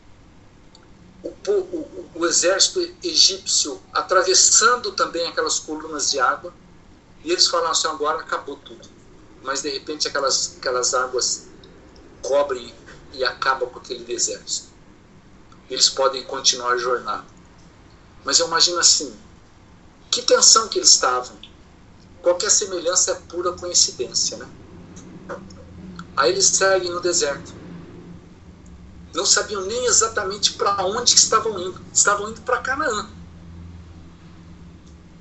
o, 1.22 1.50
o, 1.50 2.10
o 2.14 2.26
exército 2.26 2.80
egípcio 3.02 3.80
atravessando 3.92 4.92
também 4.92 5.26
aquelas 5.26 5.58
colunas 5.58 6.10
de 6.10 6.18
água, 6.18 6.52
e 7.24 7.30
eles 7.30 7.46
falaram 7.46 7.72
assim: 7.72 7.88
agora 7.88 8.20
acabou 8.20 8.56
tudo. 8.56 8.88
Mas 9.42 9.62
de 9.62 9.70
repente 9.70 10.08
aquelas, 10.08 10.56
aquelas 10.58 10.94
águas 10.94 11.48
cobrem 12.22 12.74
e 13.12 13.24
acaba 13.24 13.66
com 13.66 13.78
aquele 13.78 14.04
deserto. 14.04 14.70
Eles 15.68 15.88
podem 15.88 16.22
continuar 16.24 16.72
a 16.72 16.78
jornada. 16.78 17.26
Mas 18.24 18.38
eu 18.38 18.46
imagino 18.46 18.78
assim, 18.78 19.16
que 20.10 20.22
tensão 20.22 20.68
que 20.68 20.78
eles 20.78 20.90
estavam. 20.90 21.38
Qualquer 22.20 22.50
semelhança 22.50 23.12
é 23.12 23.14
pura 23.14 23.52
coincidência, 23.52 24.36
né? 24.36 24.48
Aí 26.16 26.30
eles 26.30 26.46
seguem 26.46 26.90
no 26.90 27.00
deserto. 27.00 27.54
Não 29.12 29.26
sabiam 29.26 29.62
nem 29.62 29.86
exatamente 29.86 30.52
para 30.54 30.84
onde 30.84 31.14
estavam 31.14 31.58
indo. 31.58 31.80
Estavam 31.92 32.30
indo 32.30 32.40
para 32.42 32.58
Canaã. 32.58 33.08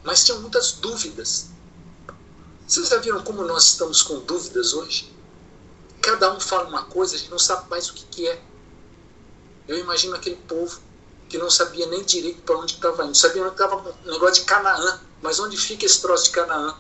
Mas 0.04 0.24
tinham 0.24 0.42
muitas 0.42 0.74
dúvidas. 0.74 1.48
Vocês 2.68 2.88
já 2.88 2.98
viram 2.98 3.24
como 3.24 3.44
nós 3.44 3.66
estamos 3.66 4.02
com 4.04 4.20
dúvidas 4.20 4.74
hoje? 4.74 5.12
Cada 6.02 6.34
um 6.34 6.40
fala 6.40 6.70
uma 6.70 6.84
coisa, 6.84 7.16
a 7.16 7.18
gente 7.18 7.32
não 7.32 7.40
sabe 7.40 7.70
mais 7.70 7.90
o 7.90 7.94
que, 7.94 8.06
que 8.06 8.28
é. 8.28 8.42
Eu 9.68 9.78
imagino 9.78 10.16
aquele 10.16 10.38
povo 10.38 10.80
que 11.28 11.38
não 11.38 11.50
sabia 11.50 11.86
nem 11.88 12.04
direito 12.04 12.42
para 12.44 12.58
onde 12.58 12.74
estava 12.74 13.06
indo. 13.06 13.16
Sabia 13.16 13.44
que 13.44 13.50
estava 13.50 13.76
um 13.76 14.12
negócio 14.12 14.36
de 14.36 14.48
Canaã. 14.48 15.02
Mas 15.22 15.40
onde 15.40 15.58
fica 15.58 15.86
esse 15.86 16.02
troço 16.02 16.26
de 16.26 16.30
Canaã? 16.32 16.76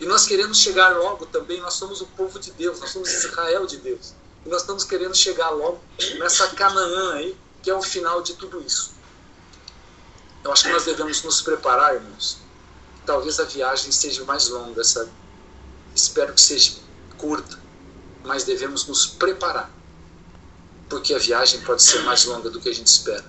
E 0.00 0.06
nós 0.06 0.26
queremos 0.26 0.58
chegar 0.58 0.96
logo 0.96 1.26
também, 1.26 1.60
nós 1.60 1.74
somos 1.74 2.00
o 2.00 2.06
povo 2.06 2.38
de 2.38 2.50
Deus, 2.52 2.80
nós 2.80 2.90
somos 2.90 3.12
Israel 3.12 3.64
de 3.64 3.76
Deus. 3.76 4.12
E 4.44 4.48
nós 4.48 4.60
estamos 4.60 4.84
querendo 4.84 5.14
chegar 5.14 5.50
logo 5.50 5.80
nessa 6.18 6.48
Canaã 6.48 7.14
aí, 7.14 7.36
que 7.62 7.70
é 7.70 7.74
o 7.74 7.82
final 7.82 8.22
de 8.22 8.34
tudo 8.34 8.60
isso. 8.60 8.92
Eu 10.44 10.52
acho 10.52 10.64
que 10.64 10.72
nós 10.72 10.84
devemos 10.84 11.22
nos 11.22 11.40
preparar, 11.40 11.94
irmãos. 11.94 12.38
Talvez 13.06 13.40
a 13.40 13.44
viagem 13.44 13.90
seja 13.90 14.24
mais 14.24 14.48
longa, 14.48 14.84
sabe? 14.84 15.10
Espero 15.94 16.34
que 16.34 16.40
seja 16.40 16.74
curta, 17.16 17.58
mas 18.22 18.44
devemos 18.44 18.86
nos 18.86 19.06
preparar. 19.06 19.70
Porque 20.88 21.14
a 21.14 21.18
viagem 21.18 21.60
pode 21.62 21.82
ser 21.82 22.00
mais 22.00 22.24
longa 22.26 22.50
do 22.50 22.60
que 22.60 22.68
a 22.68 22.74
gente 22.74 22.88
espera. 22.88 23.24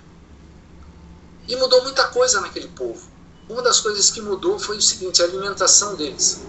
E 1.48 1.56
mudou 1.56 1.84
muita 1.84 2.08
coisa 2.10 2.42
naquele 2.42 2.68
povo. 2.70 3.08
Uma 3.48 3.62
das 3.62 3.80
coisas 3.80 4.10
que 4.10 4.20
mudou 4.20 4.60
foi 4.60 4.78
o 4.78 4.82
seguinte: 4.82 5.22
a 5.22 5.26
alimentação 5.26 5.96
deles. 5.96 6.42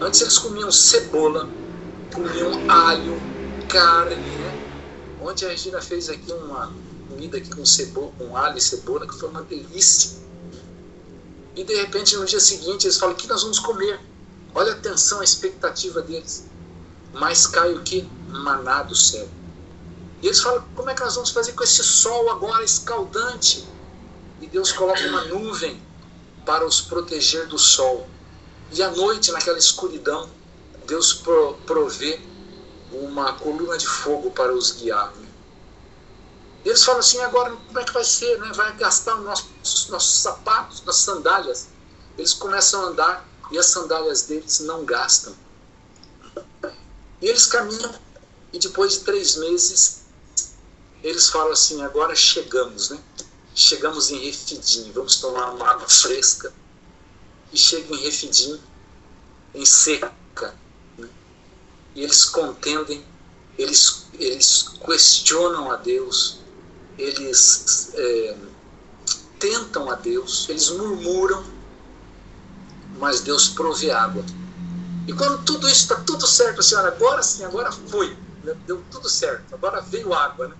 Antes 0.00 0.20
eles 0.20 0.38
comiam 0.38 0.70
cebola, 0.70 1.48
comiam 2.12 2.70
alho, 2.70 3.20
carne. 3.68 4.16
Né? 4.16 4.66
Ontem 5.20 5.46
a 5.46 5.48
Regina 5.48 5.80
fez 5.80 6.08
aqui 6.08 6.32
uma 6.32 6.72
comida 7.08 7.38
aqui 7.38 7.50
com 7.50 7.64
cebola, 7.64 8.12
com 8.18 8.36
alho 8.36 8.58
e 8.58 8.60
cebola, 8.60 9.06
que 9.06 9.14
foi 9.18 9.28
uma 9.28 9.42
delícia. 9.42 10.18
E 11.54 11.64
de 11.64 11.74
repente 11.74 12.16
no 12.16 12.24
dia 12.24 12.40
seguinte 12.40 12.86
eles 12.86 12.98
falam: 12.98 13.14
o 13.14 13.18
que 13.18 13.26
nós 13.26 13.42
vamos 13.42 13.58
comer? 13.58 13.98
Olha 14.54 14.72
a 14.72 14.76
tensão, 14.76 15.20
a 15.20 15.24
expectativa 15.24 16.02
deles. 16.02 16.46
Mas 17.12 17.46
cai 17.46 17.72
o 17.72 17.82
que? 17.82 18.08
Maná 18.28 18.82
do 18.82 18.94
céu. 18.94 19.28
E 20.22 20.26
eles 20.26 20.40
falam: 20.40 20.62
como 20.74 20.90
é 20.90 20.94
que 20.94 21.02
nós 21.02 21.14
vamos 21.14 21.30
fazer 21.30 21.52
com 21.52 21.64
esse 21.64 21.82
sol 21.82 22.30
agora 22.30 22.64
escaldante? 22.64 23.66
E 24.40 24.46
Deus 24.46 24.70
coloca 24.72 25.00
uma 25.08 25.24
nuvem 25.24 25.80
para 26.44 26.66
os 26.66 26.80
proteger 26.80 27.46
do 27.48 27.58
sol. 27.58 28.06
E 28.72 28.82
à 28.82 28.90
noite, 28.90 29.32
naquela 29.32 29.58
escuridão, 29.58 30.28
Deus 30.86 31.22
provê 31.64 32.20
uma 33.02 33.34
coluna 33.34 33.76
de 33.76 33.86
fogo 33.86 34.30
para 34.30 34.54
os 34.54 34.72
guiar. 34.72 35.14
Né? 35.16 35.28
Eles 36.64 36.84
falam 36.84 37.00
assim: 37.00 37.20
agora 37.20 37.54
como 37.54 37.78
é 37.78 37.84
que 37.84 37.92
vai 37.92 38.04
ser? 38.04 38.38
Né? 38.38 38.50
Vai 38.54 38.76
gastar 38.76 39.16
nossos, 39.16 39.88
nossos 39.88 40.20
sapatos, 40.20 40.82
nossas 40.82 41.02
sandálias. 41.02 41.68
Eles 42.18 42.32
começam 42.32 42.82
a 42.82 42.86
andar 42.86 43.28
e 43.50 43.58
as 43.58 43.66
sandálias 43.66 44.22
deles 44.22 44.60
não 44.60 44.84
gastam. 44.84 45.34
E 47.20 47.26
eles 47.26 47.46
caminham 47.46 47.94
e 48.52 48.58
depois 48.58 48.92
de 48.94 49.00
três 49.00 49.36
meses 49.36 50.06
eles 51.02 51.28
falam 51.28 51.52
assim: 51.52 51.82
agora 51.82 52.14
chegamos, 52.16 52.90
né? 52.90 52.98
Chegamos 53.54 54.10
em 54.10 54.18
Refidim, 54.18 54.90
vamos 54.92 55.16
tomar 55.16 55.52
uma 55.52 55.70
água 55.70 55.88
fresca. 55.88 56.52
E 57.52 57.56
chega 57.56 57.94
em 57.94 58.00
Refidim, 58.00 58.60
em 59.54 59.64
seca. 59.64 60.12
E 61.96 62.02
eles 62.02 62.26
contendem, 62.26 63.02
eles, 63.56 64.04
eles 64.12 64.68
questionam 64.84 65.70
a 65.70 65.76
Deus, 65.76 66.40
eles 66.98 67.90
é, 67.94 68.36
tentam 69.38 69.90
a 69.90 69.94
Deus, 69.94 70.46
eles 70.50 70.68
murmuram, 70.68 71.42
mas 72.98 73.22
Deus 73.22 73.48
provê 73.48 73.90
água. 73.90 74.22
E 75.08 75.12
quando 75.14 75.42
tudo 75.44 75.66
isso 75.66 75.84
está 75.84 75.96
tudo 75.96 76.26
certo, 76.26 76.60
a 76.60 76.62
senhora, 76.62 76.88
agora 76.88 77.22
sim, 77.22 77.44
agora 77.44 77.72
foi, 77.72 78.14
né? 78.44 78.54
deu 78.66 78.84
tudo 78.90 79.08
certo, 79.08 79.54
agora 79.54 79.80
veio 79.80 80.12
água, 80.12 80.48
né? 80.48 80.56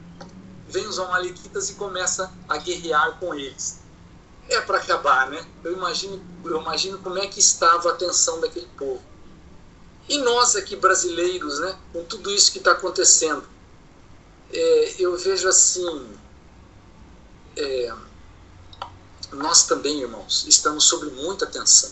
vem 0.69 0.87
os 0.87 0.99
amalequitas 0.99 1.69
e 1.69 1.75
começa 1.75 2.33
a 2.49 2.57
guerrear 2.57 3.19
com 3.19 3.35
eles. 3.35 3.81
É 4.49 4.59
para 4.63 4.79
acabar, 4.79 5.29
né? 5.29 5.45
Eu 5.63 5.75
imagino, 5.75 6.19
eu 6.45 6.63
imagino 6.63 6.99
como 6.99 7.19
é 7.19 7.27
que 7.27 7.41
estava 7.41 7.91
a 7.91 7.93
atenção 7.93 8.41
daquele 8.41 8.69
povo. 8.79 9.03
E 10.09 10.19
nós 10.19 10.55
aqui 10.55 10.77
brasileiros, 10.77 11.59
né, 11.61 11.79
com 11.93 12.05
tudo 12.05 12.31
isso 12.31 12.53
que 12.53 12.59
está 12.59 12.73
acontecendo, 12.73 13.45
é, 14.53 14.95
eu 14.99 15.17
vejo 15.17 15.49
assim, 15.49 16.09
é, 17.57 17.93
nós 19.33 19.67
também, 19.67 20.01
irmãos, 20.01 20.45
estamos 20.47 20.85
sob 20.85 21.07
muita 21.11 21.47
tensão. 21.47 21.91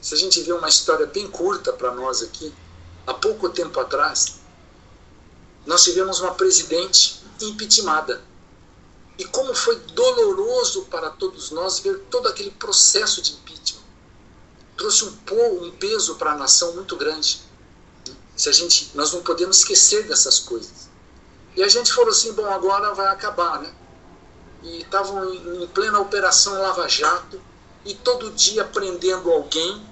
Se 0.00 0.14
a 0.14 0.16
gente 0.16 0.40
vê 0.40 0.52
uma 0.52 0.68
história 0.68 1.06
bem 1.06 1.28
curta 1.28 1.72
para 1.72 1.92
nós 1.92 2.22
aqui, 2.22 2.54
há 3.06 3.12
pouco 3.12 3.50
tempo 3.50 3.78
atrás, 3.80 4.40
nós 5.66 5.82
tivemos 5.82 6.20
uma 6.20 6.34
presidente 6.34 7.22
impeachmentada. 7.40 8.22
E 9.18 9.24
como 9.26 9.54
foi 9.54 9.76
doloroso 9.76 10.86
para 10.86 11.10
todos 11.10 11.50
nós 11.50 11.80
ver 11.80 11.98
todo 12.10 12.28
aquele 12.28 12.50
processo 12.52 13.20
de 13.20 13.32
impeachment. 13.32 13.79
Trouxe 14.80 15.04
um, 15.04 15.66
um 15.66 15.70
peso 15.72 16.14
para 16.14 16.32
a 16.32 16.36
nação 16.38 16.72
muito 16.72 16.96
grande. 16.96 17.42
Se 18.34 18.48
a 18.48 18.52
gente, 18.52 18.92
nós 18.94 19.12
não 19.12 19.20
podemos 19.20 19.58
esquecer 19.58 20.08
dessas 20.08 20.38
coisas. 20.38 20.88
E 21.54 21.62
a 21.62 21.68
gente 21.68 21.92
falou 21.92 22.08
assim, 22.08 22.32
bom, 22.32 22.46
agora 22.46 22.94
vai 22.94 23.08
acabar, 23.08 23.60
né? 23.60 23.70
E 24.62 24.80
estavam 24.80 25.34
em, 25.34 25.64
em 25.64 25.66
plena 25.66 26.00
operação 26.00 26.54
Lava 26.62 26.88
Jato 26.88 27.38
e 27.84 27.92
todo 27.92 28.30
dia 28.30 28.64
prendendo 28.64 29.30
alguém 29.30 29.86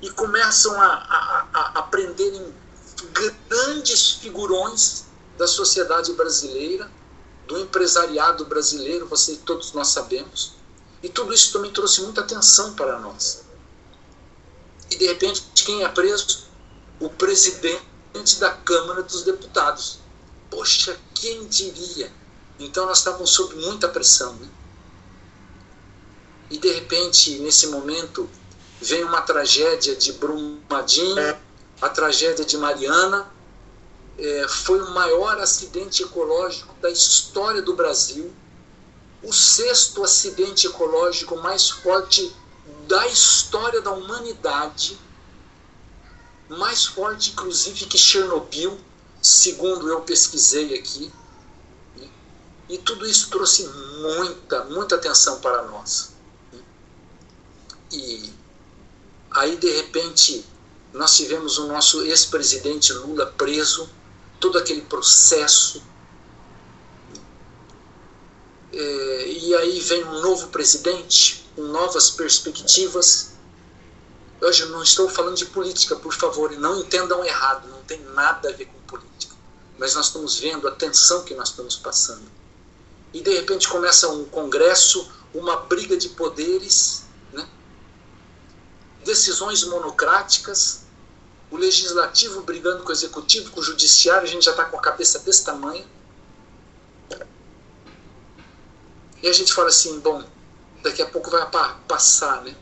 e 0.00 0.10
começam 0.10 0.74
a, 0.82 0.86
a, 0.88 1.46
a, 1.52 1.78
a 1.78 1.82
prenderem 1.82 2.52
grandes 3.48 4.14
figurões 4.14 5.04
da 5.38 5.46
sociedade 5.46 6.14
brasileira, 6.14 6.90
do 7.46 7.60
empresariado 7.60 8.44
brasileiro, 8.46 9.06
você 9.06 9.36
todos 9.36 9.72
nós 9.72 9.86
sabemos. 9.86 10.56
E 11.00 11.08
tudo 11.08 11.32
isso 11.32 11.52
também 11.52 11.70
trouxe 11.70 12.02
muita 12.02 12.22
atenção 12.22 12.74
para 12.74 12.98
nós. 12.98 13.51
E 14.92 14.96
de 14.96 15.06
repente, 15.06 15.42
quem 15.54 15.82
é 15.82 15.88
preso? 15.88 16.44
O 17.00 17.08
presidente 17.08 18.38
da 18.38 18.50
Câmara 18.50 19.02
dos 19.02 19.22
Deputados. 19.22 20.00
Poxa, 20.50 20.98
quem 21.14 21.46
diria? 21.46 22.12
Então 22.58 22.84
nós 22.84 22.98
estávamos 22.98 23.30
sob 23.30 23.54
muita 23.54 23.88
pressão. 23.88 24.34
Né? 24.34 24.48
E 26.50 26.58
de 26.58 26.70
repente, 26.70 27.38
nesse 27.38 27.68
momento, 27.68 28.28
vem 28.82 29.02
uma 29.02 29.22
tragédia 29.22 29.96
de 29.96 30.12
Brumadinho, 30.12 31.38
a 31.80 31.88
tragédia 31.88 32.44
de 32.44 32.58
Mariana, 32.58 33.32
é, 34.18 34.46
foi 34.46 34.78
o 34.82 34.90
maior 34.90 35.40
acidente 35.40 36.02
ecológico 36.02 36.74
da 36.82 36.90
história 36.90 37.62
do 37.62 37.74
Brasil, 37.74 38.30
o 39.22 39.32
sexto 39.32 40.04
acidente 40.04 40.66
ecológico 40.66 41.34
mais 41.36 41.70
forte 41.70 42.30
da 42.92 43.06
história 43.06 43.80
da 43.80 43.90
humanidade, 43.90 45.00
mais 46.46 46.84
forte 46.84 47.30
inclusive 47.30 47.86
que 47.86 47.96
Chernobyl, 47.96 48.78
segundo 49.22 49.88
eu 49.88 50.02
pesquisei 50.02 50.78
aqui. 50.78 51.10
E 52.68 52.76
tudo 52.76 53.06
isso 53.06 53.30
trouxe 53.30 53.66
muita, 53.66 54.64
muita 54.64 54.96
atenção 54.96 55.40
para 55.40 55.62
nós. 55.62 56.12
E 57.90 58.30
aí, 59.30 59.56
de 59.56 59.70
repente, 59.70 60.44
nós 60.92 61.16
tivemos 61.16 61.56
o 61.56 61.68
nosso 61.68 62.02
ex-presidente 62.02 62.92
Lula 62.92 63.24
preso 63.24 63.88
todo 64.38 64.58
aquele 64.58 64.82
processo. 64.82 65.82
É, 68.72 69.28
e 69.28 69.54
aí 69.54 69.80
vem 69.80 70.04
um 70.04 70.20
novo 70.20 70.48
presidente, 70.48 71.46
com 71.54 71.62
novas 71.62 72.10
perspectivas. 72.10 73.32
Hoje 74.40 74.62
eu 74.62 74.70
não 74.70 74.82
estou 74.82 75.08
falando 75.08 75.36
de 75.36 75.46
política, 75.46 75.94
por 75.94 76.14
favor, 76.14 76.52
e 76.52 76.56
não 76.56 76.80
entendam 76.80 77.24
errado, 77.24 77.68
não 77.68 77.82
tem 77.82 78.00
nada 78.14 78.48
a 78.48 78.52
ver 78.52 78.66
com 78.66 78.80
política. 78.86 79.36
Mas 79.78 79.94
nós 79.94 80.06
estamos 80.06 80.38
vendo 80.38 80.66
a 80.66 80.70
tensão 80.70 81.22
que 81.22 81.34
nós 81.34 81.50
estamos 81.50 81.76
passando. 81.76 82.30
E 83.12 83.20
de 83.20 83.34
repente 83.34 83.68
começa 83.68 84.08
um 84.08 84.24
congresso, 84.24 85.06
uma 85.34 85.56
briga 85.56 85.96
de 85.96 86.08
poderes, 86.10 87.04
né? 87.32 87.46
decisões 89.04 89.64
monocráticas, 89.64 90.82
o 91.50 91.58
legislativo 91.58 92.40
brigando 92.40 92.82
com 92.82 92.88
o 92.88 92.92
executivo, 92.92 93.50
com 93.50 93.60
o 93.60 93.62
judiciário, 93.62 94.22
a 94.22 94.30
gente 94.30 94.46
já 94.46 94.52
está 94.52 94.64
com 94.64 94.78
a 94.78 94.80
cabeça 94.80 95.18
desse 95.18 95.44
tamanho. 95.44 95.84
E 99.22 99.28
a 99.28 99.32
gente 99.32 99.54
fala 99.54 99.68
assim, 99.68 100.00
bom, 100.00 100.24
daqui 100.82 101.00
a 101.00 101.06
pouco 101.06 101.30
vai 101.30 101.48
passar, 101.86 102.42
né? 102.42 102.54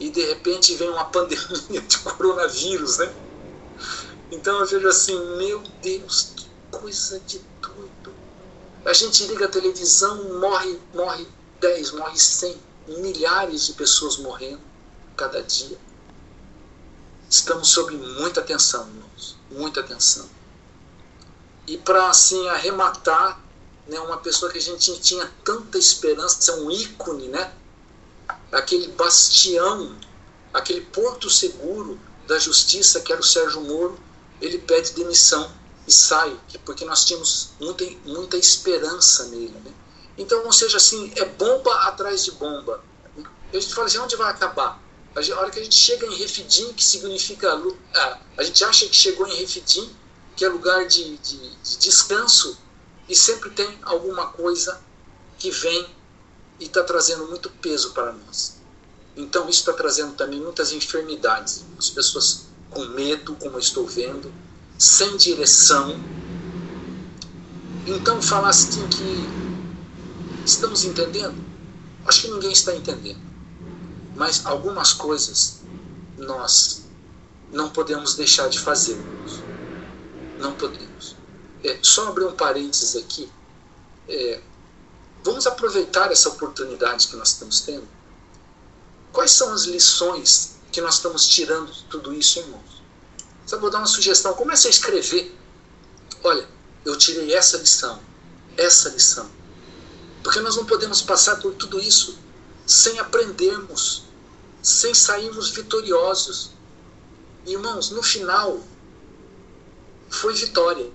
E 0.00 0.10
de 0.10 0.24
repente 0.24 0.74
vem 0.74 0.90
uma 0.90 1.04
pandemia 1.04 1.80
de 1.80 1.98
coronavírus, 1.98 2.98
né? 2.98 3.14
Então 4.32 4.58
eu 4.58 4.66
vejo 4.66 4.88
assim, 4.88 5.16
meu 5.36 5.62
Deus, 5.80 6.32
que 6.34 6.48
coisa 6.70 7.20
de 7.20 7.38
doido. 7.62 8.14
A 8.84 8.92
gente 8.92 9.24
liga 9.26 9.46
a 9.46 9.48
televisão, 9.48 10.40
morre, 10.40 10.78
morre 10.92 11.26
10, 11.60 11.92
morre 11.92 12.18
100, 12.18 12.60
milhares 12.88 13.66
de 13.66 13.74
pessoas 13.74 14.18
morrendo 14.18 14.60
cada 15.16 15.42
dia. 15.42 15.78
Estamos 17.30 17.68
sob 17.68 17.96
muita 17.96 18.40
atenção, 18.40 18.86
irmãos, 18.88 19.36
muita 19.50 19.80
atenção. 19.80 20.28
E 21.66 21.78
para 21.78 22.08
assim 22.10 22.48
arrematar, 22.48 23.40
né, 23.86 23.98
uma 24.00 24.18
pessoa 24.18 24.50
que 24.50 24.58
a 24.58 24.62
gente 24.62 24.98
tinha 25.00 25.30
tanta 25.44 25.78
esperança, 25.78 26.56
um 26.56 26.70
ícone, 26.70 27.28
né? 27.28 27.52
Aquele 28.50 28.88
bastião, 28.88 29.96
aquele 30.52 30.80
porto 30.82 31.28
seguro 31.28 32.00
da 32.26 32.38
justiça 32.38 33.00
que 33.00 33.12
era 33.12 33.20
o 33.20 33.24
Sérgio 33.24 33.60
Moro, 33.60 33.98
ele 34.40 34.58
pede 34.58 34.92
demissão 34.92 35.50
e 35.86 35.92
sai, 35.92 36.38
porque 36.64 36.84
nós 36.84 37.04
tínhamos 37.04 37.50
muita, 37.60 37.84
muita 38.06 38.36
esperança 38.36 39.24
nele. 39.26 39.54
Né? 39.64 39.72
Então, 40.16 40.44
ou 40.44 40.52
seja, 40.52 40.78
assim, 40.78 41.12
é 41.16 41.24
bomba 41.24 41.74
atrás 41.82 42.24
de 42.24 42.32
bomba. 42.32 42.82
A 43.52 43.58
gente 43.58 43.74
fala 43.74 43.86
assim, 43.86 43.98
onde 43.98 44.16
vai 44.16 44.30
acabar? 44.30 44.82
A 45.14 45.38
hora 45.38 45.50
que 45.50 45.60
a 45.60 45.62
gente 45.62 45.76
chega 45.76 46.06
em 46.06 46.16
Refidim, 46.16 46.72
que 46.72 46.82
significa. 46.82 47.60
Ah, 47.94 48.18
a 48.36 48.42
gente 48.42 48.64
acha 48.64 48.88
que 48.88 48.96
chegou 48.96 49.28
em 49.28 49.36
Refidim, 49.36 49.94
que 50.34 50.44
é 50.44 50.48
lugar 50.48 50.86
de, 50.86 51.16
de, 51.18 51.50
de 51.56 51.76
descanso, 51.78 52.58
e 53.08 53.14
sempre 53.14 53.50
tem 53.50 53.78
alguma 53.82 54.28
coisa 54.28 54.80
que 55.38 55.50
vem 55.50 55.86
e 56.58 56.64
está 56.64 56.82
trazendo 56.82 57.26
muito 57.26 57.50
peso 57.50 57.92
para 57.92 58.12
nós. 58.12 58.56
Então, 59.16 59.48
isso 59.48 59.60
está 59.60 59.72
trazendo 59.72 60.14
também 60.14 60.40
muitas 60.40 60.72
enfermidades. 60.72 61.64
As 61.78 61.90
pessoas 61.90 62.46
com 62.70 62.84
medo, 62.86 63.36
como 63.36 63.56
eu 63.56 63.60
estou 63.60 63.86
vendo, 63.86 64.32
sem 64.78 65.16
direção. 65.16 66.00
Então, 67.86 68.20
falar 68.20 68.48
assim 68.48 68.86
que 68.88 70.44
estamos 70.44 70.84
entendendo? 70.84 71.36
Acho 72.06 72.22
que 72.22 72.28
ninguém 72.28 72.52
está 72.52 72.74
entendendo. 72.74 73.20
Mas 74.16 74.44
algumas 74.46 74.92
coisas 74.92 75.60
nós 76.16 76.84
não 77.52 77.70
podemos 77.70 78.14
deixar 78.14 78.48
de 78.48 78.58
fazer. 78.58 78.98
Não 80.38 80.54
podemos. 80.54 81.16
É, 81.64 81.78
só 81.82 82.08
abrir 82.08 82.24
um 82.26 82.36
parênteses 82.36 82.94
aqui. 82.94 83.30
É, 84.06 84.40
vamos 85.24 85.46
aproveitar 85.46 86.12
essa 86.12 86.28
oportunidade 86.28 87.08
que 87.08 87.16
nós 87.16 87.30
estamos 87.30 87.62
tendo. 87.62 87.88
Quais 89.12 89.30
são 89.30 89.52
as 89.52 89.64
lições 89.64 90.56
que 90.70 90.80
nós 90.80 90.96
estamos 90.96 91.26
tirando 91.26 91.72
de 91.72 91.84
tudo 91.84 92.12
isso, 92.12 92.38
irmãos? 92.38 92.82
Só 93.46 93.58
vou 93.58 93.70
dar 93.70 93.78
uma 93.78 93.86
sugestão. 93.86 94.34
Comece 94.34 94.66
a 94.66 94.70
escrever. 94.70 95.34
Olha, 96.22 96.46
eu 96.84 96.98
tirei 96.98 97.32
essa 97.34 97.56
lição, 97.56 97.98
essa 98.56 98.90
lição. 98.90 99.30
Porque 100.22 100.40
nós 100.40 100.56
não 100.56 100.66
podemos 100.66 101.00
passar 101.00 101.36
por 101.36 101.54
tudo 101.54 101.78
isso 101.80 102.18
sem 102.66 102.98
aprendermos, 102.98 104.04
sem 104.62 104.94
sairmos 104.94 105.50
vitoriosos. 105.50 106.50
Irmãos, 107.46 107.90
no 107.90 108.02
final, 108.02 108.60
foi 110.10 110.34
vitória. 110.34 110.90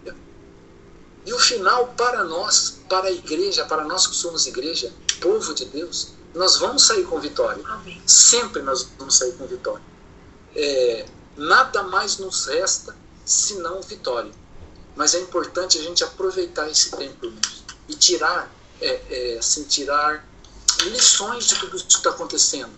E 1.25 1.34
o 1.34 1.39
final 1.39 1.88
para 1.97 2.23
nós, 2.23 2.79
para 2.89 3.08
a 3.08 3.12
igreja, 3.12 3.65
para 3.65 3.84
nós 3.84 4.08
que 4.08 4.15
somos 4.15 4.47
igreja, 4.47 4.91
povo 5.19 5.53
de 5.53 5.65
Deus, 5.65 6.13
nós 6.34 6.58
vamos 6.58 6.86
sair 6.86 7.03
com 7.05 7.19
vitória. 7.19 7.63
Amém. 7.67 8.01
Sempre 8.05 8.62
nós 8.62 8.88
vamos 8.97 9.15
sair 9.15 9.34
com 9.34 9.45
vitória. 9.45 9.84
É, 10.55 11.05
nada 11.36 11.84
mais 11.84 12.17
nos 12.17 12.45
resta 12.45 12.95
senão 13.25 13.82
vitória. 13.82 14.32
Mas 14.95 15.13
é 15.13 15.19
importante 15.19 15.77
a 15.77 15.82
gente 15.82 16.03
aproveitar 16.03 16.69
esse 16.69 16.91
tempo 16.91 17.32
e 17.88 17.95
tirar, 17.95 18.51
é, 18.82 19.01
é, 19.10 19.38
assim, 19.38 19.63
tirar 19.63 20.27
lições 20.84 21.45
de 21.45 21.55
tudo 21.60 21.75
isso 21.75 21.88
que 21.88 21.93
está 21.93 22.10
acontecendo. 22.10 22.71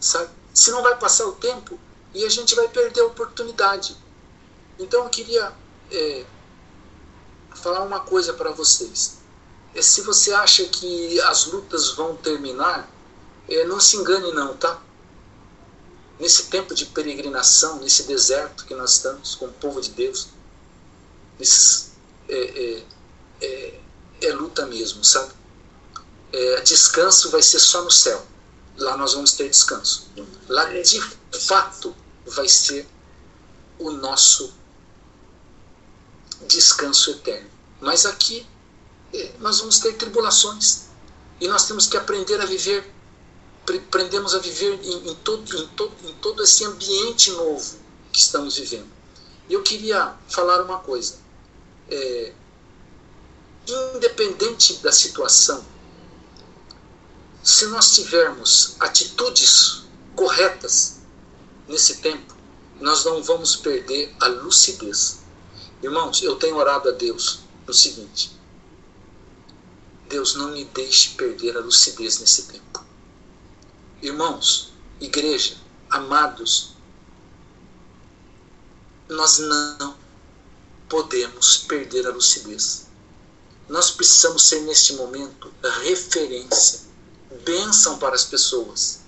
Sabe? 0.00 0.30
Senão 0.52 0.82
vai 0.82 0.96
passar 0.96 1.26
o 1.26 1.32
tempo 1.32 1.78
e 2.14 2.24
a 2.24 2.28
gente 2.28 2.54
vai 2.54 2.68
perder 2.68 3.00
a 3.00 3.06
oportunidade. 3.06 3.96
Então 4.78 5.04
eu 5.04 5.10
queria 5.10 5.52
é, 5.90 6.24
falar 7.62 7.82
uma 7.82 8.00
coisa 8.00 8.34
para 8.34 8.50
vocês. 8.50 9.18
É, 9.74 9.80
se 9.80 10.02
você 10.02 10.32
acha 10.32 10.64
que 10.66 11.20
as 11.22 11.46
lutas 11.46 11.92
vão 11.92 12.16
terminar, 12.16 12.90
é, 13.48 13.64
não 13.64 13.80
se 13.80 13.96
engane 13.96 14.32
não, 14.32 14.56
tá? 14.56 14.80
Nesse 16.18 16.44
tempo 16.44 16.74
de 16.74 16.86
peregrinação, 16.86 17.78
nesse 17.78 18.04
deserto 18.04 18.66
que 18.66 18.74
nós 18.74 18.92
estamos 18.92 19.34
com 19.34 19.46
o 19.46 19.52
povo 19.52 19.80
de 19.80 19.90
Deus, 19.90 20.28
nesse, 21.38 21.92
é, 22.28 22.34
é, 22.34 22.84
é, 23.40 23.80
é 24.22 24.32
luta 24.32 24.66
mesmo, 24.66 25.04
sabe? 25.04 25.32
É, 26.32 26.60
descanso 26.60 27.30
vai 27.30 27.42
ser 27.42 27.58
só 27.58 27.82
no 27.82 27.90
céu. 27.90 28.24
Lá 28.76 28.96
nós 28.96 29.14
vamos 29.14 29.32
ter 29.32 29.48
descanso. 29.48 30.10
Lá 30.48 30.64
de 30.64 31.00
fato 31.38 31.94
vai 32.26 32.48
ser 32.48 32.88
o 33.78 33.90
nosso 33.90 34.54
descanso 36.46 37.10
eterno. 37.10 37.51
Mas 37.82 38.06
aqui 38.06 38.46
eh, 39.12 39.32
nós 39.40 39.58
vamos 39.58 39.80
ter 39.80 39.94
tribulações 39.94 40.84
e 41.40 41.48
nós 41.48 41.66
temos 41.66 41.88
que 41.88 41.96
aprender 41.96 42.40
a 42.40 42.46
viver, 42.46 42.88
aprendemos 43.68 44.36
a 44.36 44.38
viver 44.38 44.78
em, 44.84 45.10
em, 45.10 45.14
todo, 45.16 45.56
em, 45.56 45.66
todo, 45.70 45.92
em 46.04 46.14
todo 46.14 46.44
esse 46.44 46.64
ambiente 46.64 47.32
novo 47.32 47.76
que 48.12 48.20
estamos 48.20 48.56
vivendo. 48.56 48.86
E 49.48 49.54
eu 49.54 49.64
queria 49.64 50.14
falar 50.28 50.62
uma 50.62 50.78
coisa. 50.78 51.16
É, 51.90 52.32
independente 53.96 54.74
da 54.74 54.92
situação, 54.92 55.64
se 57.42 57.66
nós 57.66 57.96
tivermos 57.96 58.76
atitudes 58.78 59.82
corretas 60.14 61.00
nesse 61.66 61.96
tempo, 61.96 62.32
nós 62.80 63.04
não 63.04 63.20
vamos 63.24 63.56
perder 63.56 64.14
a 64.20 64.28
lucidez. 64.28 65.18
Irmãos, 65.82 66.22
eu 66.22 66.36
tenho 66.36 66.56
orado 66.56 66.88
a 66.88 66.92
Deus 66.92 67.41
no 67.66 67.74
seguinte: 67.74 68.36
Deus, 70.08 70.34
não 70.34 70.50
me 70.52 70.64
deixe 70.64 71.10
perder 71.10 71.56
a 71.56 71.60
lucidez 71.60 72.18
nesse 72.18 72.44
tempo. 72.44 72.84
Irmãos, 74.00 74.72
igreja, 75.00 75.56
amados, 75.88 76.74
nós 79.08 79.38
não 79.38 79.96
podemos 80.88 81.58
perder 81.58 82.06
a 82.06 82.10
lucidez. 82.10 82.86
Nós 83.68 83.90
precisamos 83.90 84.42
ser 84.42 84.60
neste 84.62 84.94
momento 84.94 85.52
referência, 85.82 86.80
bênção 87.44 87.98
para 87.98 88.14
as 88.14 88.24
pessoas. 88.24 89.00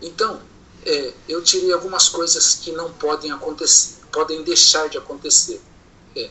Então, 0.00 0.42
é, 0.84 1.12
eu 1.28 1.42
tirei 1.44 1.72
algumas 1.72 2.08
coisas 2.08 2.54
que 2.54 2.72
não 2.72 2.90
podem 2.94 3.30
acontecer 3.30 4.00
podem 4.10 4.42
deixar 4.42 4.88
de 4.88 4.98
acontecer. 4.98 5.60
É. 6.14 6.30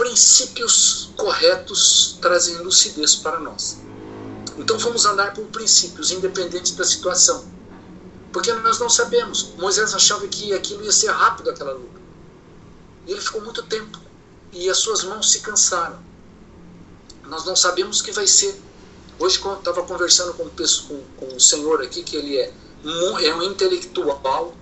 Princípios 0.00 1.10
corretos 1.14 2.16
trazem 2.22 2.56
lucidez 2.56 3.16
para 3.16 3.38
nós. 3.38 3.76
Então 4.56 4.78
vamos 4.78 5.04
andar 5.04 5.34
por 5.34 5.44
princípios, 5.48 6.10
independente 6.10 6.72
da 6.72 6.84
situação. 6.84 7.44
Porque 8.32 8.50
nós 8.50 8.78
não 8.78 8.88
sabemos. 8.88 9.52
Moisés 9.58 9.92
achava 9.92 10.26
que 10.26 10.54
aquilo 10.54 10.82
ia 10.82 10.90
ser 10.90 11.10
rápido, 11.10 11.50
aquela 11.50 11.74
luta. 11.74 12.00
E 13.06 13.12
ele 13.12 13.20
ficou 13.20 13.42
muito 13.42 13.62
tempo. 13.64 14.00
E 14.54 14.70
as 14.70 14.78
suas 14.78 15.04
mãos 15.04 15.30
se 15.30 15.40
cansaram. 15.40 15.98
Nós 17.26 17.44
não 17.44 17.54
sabemos 17.54 18.00
o 18.00 18.04
que 18.04 18.12
vai 18.12 18.26
ser. 18.26 18.58
Hoje, 19.18 19.38
eu 19.44 19.52
estava 19.52 19.82
conversando 19.82 20.32
com, 20.32 20.48
com, 20.48 21.04
com 21.18 21.34
um 21.36 21.38
senhor 21.38 21.82
aqui, 21.82 22.02
que 22.02 22.16
ele 22.16 22.38
é, 22.38 22.50
é 23.22 23.34
um 23.34 23.42
intelectual, 23.42 24.54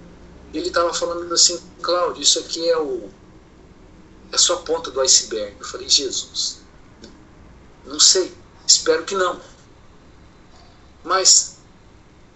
ele 0.53 0.67
estava 0.67 0.93
falando 0.93 1.33
assim, 1.33 1.61
Cláudio, 1.81 2.25
isso 2.25 2.41
aqui 2.41 2.69
é 2.69 2.77
o 2.77 3.09
é 4.33 4.39
só 4.39 4.55
a 4.55 4.63
ponta 4.63 4.91
do 4.91 5.01
iceberg. 5.01 5.57
Eu 5.59 5.67
falei, 5.67 5.89
Jesus, 5.89 6.61
não 7.85 7.99
sei, 7.99 8.37
espero 8.67 9.05
que 9.05 9.15
não. 9.15 9.41
Mas 11.05 11.59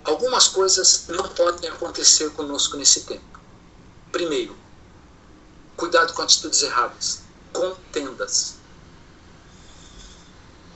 algumas 0.04 0.48
coisas 0.48 1.06
não 1.08 1.28
podem 1.28 1.68
acontecer 1.68 2.30
conosco 2.30 2.76
nesse 2.76 3.02
tempo. 3.02 3.40
Primeiro, 4.10 4.56
cuidado 5.76 6.12
com 6.14 6.22
atitudes 6.22 6.62
erradas, 6.62 7.22
contendas. 7.52 8.56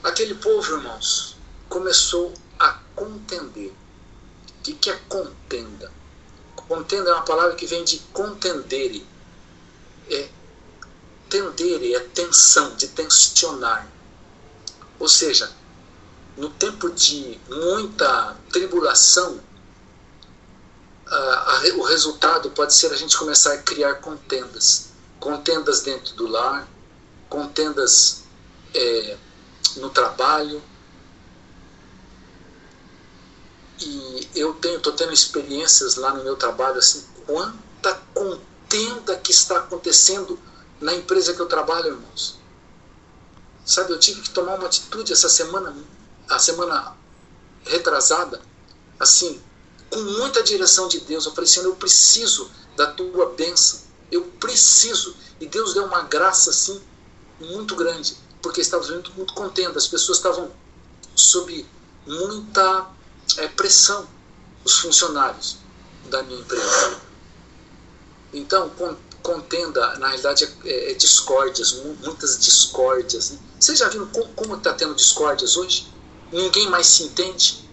Aquele 0.03 0.35
povo, 0.35 0.75
irmãos, 0.75 1.35
começou 1.69 2.33
a 2.59 2.79
contender. 2.95 3.73
O 4.59 4.75
que 4.75 4.89
é 4.89 4.95
contenda? 5.07 5.91
Contenda 6.55 7.09
é 7.09 7.13
uma 7.13 7.23
palavra 7.23 7.55
que 7.55 7.65
vem 7.65 7.83
de 7.83 7.99
contendere. 8.11 9.07
É 10.09 10.29
tendere, 11.29 11.95
é 11.95 11.99
tensão, 11.99 12.75
de 12.75 12.87
tensionar. 12.87 13.87
Ou 14.99 15.07
seja, 15.07 15.51
no 16.35 16.49
tempo 16.49 16.89
de 16.91 17.39
muita 17.49 18.35
tribulação, 18.51 19.39
a, 21.05 21.15
a, 21.15 21.61
o 21.75 21.83
resultado 21.83 22.49
pode 22.51 22.73
ser 22.73 22.91
a 22.91 22.95
gente 22.95 23.17
começar 23.17 23.53
a 23.53 23.57
criar 23.57 23.95
contendas. 23.95 24.89
Contendas 25.19 25.81
dentro 25.81 26.15
do 26.15 26.27
lar, 26.27 26.67
contendas 27.29 28.23
é, 28.73 29.17
no 29.77 29.89
trabalho. 29.89 30.61
E 33.79 34.29
eu 34.35 34.53
tenho, 34.55 34.79
tô 34.79 34.91
tendo 34.91 35.13
experiências 35.13 35.95
lá 35.95 36.13
no 36.13 36.23
meu 36.23 36.35
trabalho, 36.35 36.77
assim, 36.77 37.05
quanta 37.25 37.93
contenda 38.13 39.15
que 39.17 39.31
está 39.31 39.57
acontecendo 39.57 40.39
na 40.79 40.93
empresa 40.93 41.33
que 41.33 41.39
eu 41.39 41.47
trabalho, 41.47 41.87
irmãos. 41.87 42.37
Sabe, 43.65 43.91
eu 43.91 43.99
tive 43.99 44.21
que 44.21 44.29
tomar 44.29 44.55
uma 44.55 44.67
atitude 44.67 45.11
essa 45.11 45.27
semana, 45.27 45.75
a 46.29 46.39
semana 46.39 46.95
retrasada, 47.65 48.41
assim, 48.99 49.41
com 49.89 49.99
muita 49.99 50.41
direção 50.43 50.87
de 50.87 50.99
Deus. 51.01 51.25
Eu 51.25 51.33
falei, 51.33 51.49
Senhor, 51.49 51.65
eu 51.65 51.75
preciso 51.75 52.49
da 52.75 52.87
tua 52.87 53.33
bênção. 53.33 53.81
Eu 54.11 54.23
preciso. 54.39 55.15
E 55.39 55.47
Deus 55.47 55.73
deu 55.73 55.85
uma 55.85 56.03
graça, 56.03 56.49
assim, 56.49 56.81
muito 57.39 57.75
grande, 57.75 58.17
porque 58.41 58.61
estava 58.61 58.85
muito, 58.87 59.11
muito 59.13 59.33
contente. 59.33 59.77
As 59.77 59.87
pessoas 59.87 60.17
estavam 60.17 60.51
sob 61.15 61.65
muita 62.05 62.87
é, 63.37 63.47
pressão, 63.49 64.07
os 64.63 64.79
funcionários 64.79 65.57
da 66.09 66.23
minha 66.23 66.39
empresa. 66.39 67.01
Então, 68.33 68.71
contenda, 69.21 69.97
na 69.97 70.07
realidade, 70.07 70.47
é, 70.65 70.91
é, 70.91 70.93
discórdias, 70.93 71.73
muitas 72.01 72.39
discórdias. 72.39 73.31
Né? 73.31 73.39
Vocês 73.59 73.79
já 73.79 73.89
viram 73.89 74.07
como 74.35 74.55
está 74.55 74.73
tendo 74.73 74.95
discórdias 74.95 75.57
hoje? 75.57 75.91
Ninguém 76.31 76.69
mais 76.69 76.87
se 76.87 77.03
entende. 77.03 77.69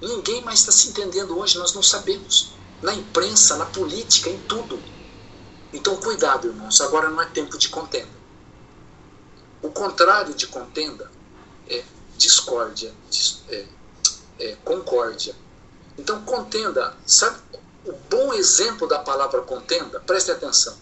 Ninguém 0.00 0.42
mais 0.42 0.60
está 0.60 0.72
se 0.72 0.88
entendendo 0.88 1.38
hoje, 1.38 1.58
nós 1.58 1.72
não 1.72 1.82
sabemos. 1.82 2.52
Na 2.82 2.94
imprensa, 2.94 3.56
na 3.56 3.66
política, 3.66 4.28
em 4.28 4.38
tudo. 4.40 4.78
Então, 5.72 5.96
cuidado, 5.96 6.48
irmãos, 6.48 6.80
agora 6.80 7.08
não 7.08 7.20
é 7.20 7.26
tempo 7.26 7.56
de 7.56 7.68
contenda. 7.68 8.24
O 9.62 9.70
contrário 9.70 10.34
de 10.34 10.46
contenda 10.46 11.10
é 11.68 11.82
discórdia, 12.18 12.92
é, 13.48 13.66
é 14.38 14.56
concórdia. 14.64 15.34
Então, 15.96 16.22
contenda, 16.22 16.96
sabe 17.06 17.38
o 17.84 17.92
bom 17.92 18.32
exemplo 18.32 18.88
da 18.88 18.98
palavra 18.98 19.42
contenda? 19.42 20.00
Preste 20.00 20.30
atenção. 20.30 20.76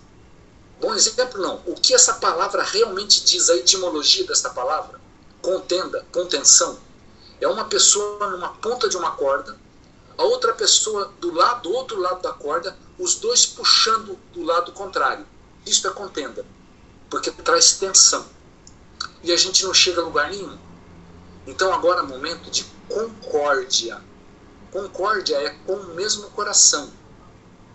Bom 0.81 0.95
exemplo 0.95 1.41
não. 1.41 1.63
O 1.67 1.75
que 1.75 1.95
essa 1.95 2.15
palavra 2.15 2.63
realmente 2.63 3.25
diz, 3.25 3.51
a 3.51 3.57
etimologia 3.57 4.27
dessa 4.27 4.51
palavra? 4.51 5.01
Contenda, 5.41 6.05
contenção. 6.13 6.79
É 7.41 7.49
uma 7.49 7.65
pessoa 7.65 8.31
numa 8.31 8.51
ponta 8.55 8.89
de 8.89 8.97
uma 8.97 9.13
corda, 9.13 9.59
a 10.17 10.23
outra 10.23 10.53
pessoa 10.53 11.13
do 11.21 11.33
lado, 11.33 11.63
do 11.63 11.75
outro 11.75 11.99
lado 11.99 12.23
da 12.23 12.33
corda, 12.33 12.77
os 12.99 13.17
dois 13.17 13.47
puxando 13.47 14.17
do 14.33 14.43
lado 14.43 14.71
contrário. 14.73 15.27
Isso 15.67 15.87
é 15.87 15.91
contenda, 15.91 16.45
porque 17.11 17.31
traz 17.31 17.73
tensão. 17.79 18.25
E 19.23 19.33
a 19.33 19.37
gente 19.37 19.65
não 19.65 19.75
chega 19.75 20.01
a 20.01 20.05
lugar 20.05 20.31
nenhum. 20.31 20.59
Então 21.47 21.73
agora 21.73 22.01
é 22.01 22.03
momento 22.03 22.51
de 22.51 22.65
concórdia. 22.89 24.01
Concórdia 24.73 25.37
é 25.37 25.51
com 25.67 25.75
o 25.75 25.95
mesmo 25.95 26.31
coração. 26.31 26.91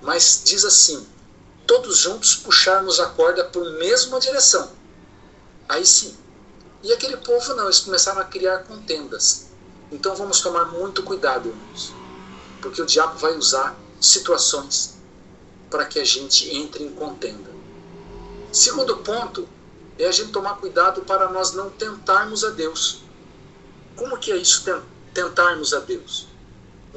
Mas 0.01 0.41
diz 0.43 0.65
assim: 0.65 1.07
todos 1.67 1.97
juntos 1.97 2.35
puxarmos 2.35 2.99
a 2.99 3.05
corda 3.09 3.47
a 3.53 3.59
mesma 3.77 4.19
direção. 4.19 4.71
Aí 5.69 5.85
sim. 5.85 6.17
E 6.81 6.91
aquele 6.91 7.17
povo 7.17 7.53
não, 7.53 7.65
eles 7.65 7.81
começaram 7.81 8.19
a 8.19 8.25
criar 8.25 8.63
contendas. 8.63 9.45
Então 9.91 10.15
vamos 10.15 10.41
tomar 10.41 10.65
muito 10.65 11.03
cuidado, 11.03 11.49
irmãos. 11.49 11.93
Porque 12.61 12.81
o 12.81 12.85
diabo 12.85 13.19
vai 13.19 13.37
usar 13.37 13.77
situações 14.01 14.97
para 15.69 15.85
que 15.85 15.99
a 15.99 16.03
gente 16.03 16.49
entre 16.55 16.83
em 16.83 16.91
contenda. 16.91 17.51
Segundo 18.51 18.97
ponto 18.97 19.47
é 19.99 20.07
a 20.07 20.11
gente 20.11 20.31
tomar 20.31 20.57
cuidado 20.57 21.01
para 21.01 21.29
nós 21.29 21.53
não 21.53 21.69
tentarmos 21.69 22.43
a 22.43 22.49
Deus. 22.49 23.03
Como 23.95 24.17
que 24.17 24.31
é 24.31 24.37
isso, 24.37 24.63
tentarmos 25.13 25.73
a 25.73 25.79
Deus? 25.79 26.36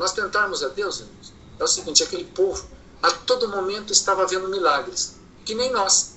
Nós 0.00 0.12
tentarmos 0.12 0.62
a 0.62 0.68
Deus, 0.68 1.00
irmãos, 1.00 1.34
é 1.58 1.62
o 1.62 1.66
seguinte, 1.66 2.02
aquele 2.02 2.24
povo 2.24 2.66
a 3.02 3.10
todo 3.10 3.50
momento 3.50 3.92
estava 3.92 4.26
vendo 4.26 4.48
milagres, 4.48 5.16
que 5.44 5.54
nem 5.54 5.70
nós. 5.70 6.12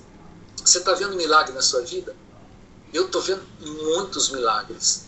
Você 0.63 0.77
está 0.77 0.93
vendo 0.93 1.17
milagre 1.17 1.53
na 1.53 1.61
sua 1.61 1.81
vida? 1.81 2.15
Eu 2.93 3.07
estou 3.07 3.21
vendo 3.21 3.43
muitos 3.59 4.29
milagres. 4.29 5.07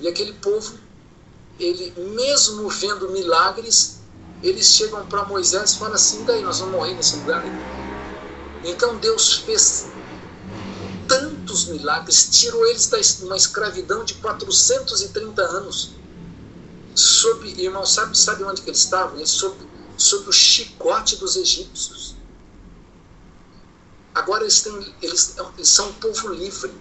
E 0.00 0.08
aquele 0.08 0.32
povo, 0.32 0.76
ele 1.56 1.92
mesmo 2.16 2.68
vendo 2.68 3.08
milagres, 3.10 4.00
eles 4.42 4.66
chegam 4.66 5.06
para 5.06 5.24
Moisés 5.24 5.74
e 5.74 5.78
falam 5.78 5.94
assim: 5.94 6.24
daí 6.24 6.42
nós 6.42 6.58
vamos 6.58 6.74
morrer 6.74 6.94
nesse 6.94 7.14
lugar. 7.14 7.44
Então 8.64 8.96
Deus 8.96 9.34
fez 9.34 9.86
tantos 11.06 11.66
milagres, 11.66 12.28
tirou 12.32 12.66
eles 12.66 12.90
de 12.90 13.24
uma 13.24 13.36
escravidão 13.36 14.02
de 14.02 14.14
430 14.14 15.42
anos. 15.42 16.00
Sob, 16.94 17.46
irmão, 17.60 17.86
sabe, 17.86 18.16
sabe 18.16 18.44
onde 18.44 18.62
que 18.62 18.70
eles 18.70 18.80
estavam? 18.80 19.16
Eles 19.16 19.30
sob, 19.30 19.56
sob 19.96 20.28
o 20.28 20.32
chicote 20.32 21.16
dos 21.16 21.36
egípcios. 21.36 22.16
Agora 24.14 24.42
eles, 24.42 24.60
têm, 24.62 24.96
eles, 25.00 25.36
eles 25.56 25.68
são 25.68 25.88
um 25.88 25.92
povo 25.94 26.28
livre. 26.28 26.72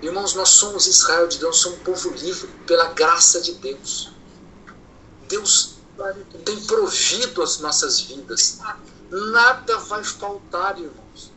Irmãos, 0.00 0.34
nós 0.34 0.50
somos 0.50 0.86
Israel 0.86 1.28
de 1.28 1.38
Deus, 1.38 1.58
somos 1.58 1.80
um 1.80 1.82
povo 1.82 2.10
livre 2.10 2.48
pela 2.66 2.92
graça 2.92 3.40
de 3.40 3.52
Deus. 3.54 4.10
Deus 5.28 5.78
tem 6.44 6.64
provido 6.64 7.42
as 7.42 7.58
nossas 7.58 8.00
vidas. 8.00 8.58
Nada 9.10 9.78
vai 9.78 10.02
faltar, 10.04 10.78
irmãos. 10.78 11.32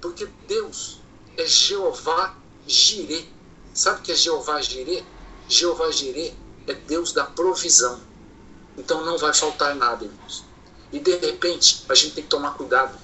Porque 0.00 0.26
Deus 0.48 1.00
é 1.36 1.46
Jeová 1.46 2.36
Jirê. 2.66 3.26
Sabe 3.72 4.00
o 4.00 4.02
que 4.02 4.12
é 4.12 4.16
Jeová 4.16 4.60
Jirê? 4.60 5.04
Jeová 5.48 5.90
Jirê 5.90 6.34
é 6.66 6.74
Deus 6.74 7.12
da 7.12 7.24
provisão. 7.24 8.00
Então 8.76 9.04
não 9.04 9.18
vai 9.18 9.34
faltar 9.34 9.74
nada, 9.74 10.04
irmãos. 10.04 10.44
E 10.92 10.98
de 10.98 11.16
repente, 11.16 11.84
a 11.88 11.94
gente 11.94 12.14
tem 12.14 12.24
que 12.24 12.30
tomar 12.30 12.54
cuidado 12.54 12.98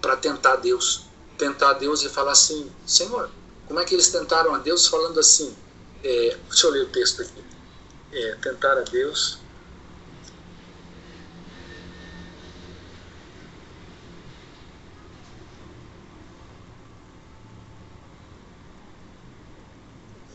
para 0.00 0.16
tentar 0.16 0.56
Deus. 0.56 1.06
Tentar 1.38 1.74
Deus 1.74 2.02
e 2.02 2.08
falar 2.08 2.32
assim: 2.32 2.70
Senhor, 2.86 3.30
como 3.66 3.80
é 3.80 3.84
que 3.84 3.94
eles 3.94 4.08
tentaram 4.08 4.54
a 4.54 4.58
Deus 4.58 4.86
falando 4.86 5.20
assim? 5.20 5.54
É, 6.02 6.38
deixa 6.48 6.66
eu 6.66 6.70
ler 6.70 6.82
o 6.82 6.88
texto 6.88 7.22
aqui. 7.22 7.44
É, 8.12 8.34
tentar 8.36 8.78
a 8.78 8.82
Deus 8.82 9.38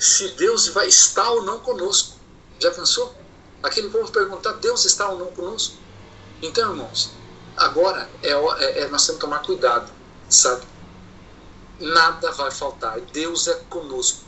se 0.02 0.30
Deus 0.30 0.68
vai 0.68 0.88
estar 0.88 1.30
ou 1.30 1.44
não 1.44 1.60
conosco. 1.60 2.21
Já 2.62 2.70
pensou? 2.70 3.12
Aquele 3.64 3.90
povo 3.90 4.12
perguntar, 4.12 4.54
Deus 4.54 4.86
está 4.86 5.10
ou 5.10 5.18
não 5.18 5.32
conosco? 5.32 5.78
Então, 6.44 6.70
irmãos, 6.70 7.12
agora 7.58 8.08
é, 8.22 8.30
é, 8.30 8.80
é, 8.82 8.88
nós 8.88 9.04
temos 9.04 9.20
que 9.20 9.26
tomar 9.26 9.40
cuidado, 9.40 9.92
sabe? 10.30 10.64
Nada 11.80 12.32
vai 12.34 12.52
faltar. 12.52 13.02
Deus 13.02 13.48
é 13.48 13.56
conosco. 13.68 14.24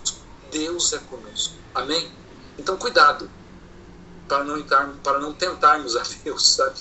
Deus 0.52 0.94
é 0.94 0.98
conosco. 0.98 1.54
Amém? 1.76 2.12
Então, 2.58 2.76
cuidado 2.76 3.30
para 4.28 4.44
não, 4.44 4.58
entrar, 4.58 4.92
para 5.04 5.20
não 5.20 5.32
tentarmos 5.32 5.96
a 5.98 6.02
Deus, 6.24 6.54
sabe? 6.54 6.80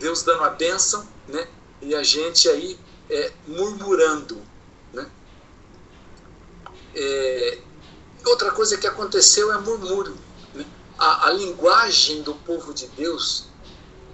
Deus 0.00 0.24
dando 0.24 0.42
a 0.42 0.50
bênção, 0.50 1.06
né? 1.28 1.46
E 1.80 1.94
a 1.94 2.02
gente 2.02 2.48
aí 2.48 2.76
é, 3.08 3.32
murmurando, 3.46 4.42
né? 4.92 5.08
É, 6.96 7.58
outra 8.26 8.50
coisa 8.50 8.76
que 8.76 8.88
aconteceu 8.88 9.52
é 9.52 9.58
murmúrio 9.58 10.31
a, 11.02 11.26
a 11.26 11.32
linguagem 11.32 12.22
do 12.22 12.32
povo 12.32 12.72
de 12.72 12.86
Deus, 12.86 13.48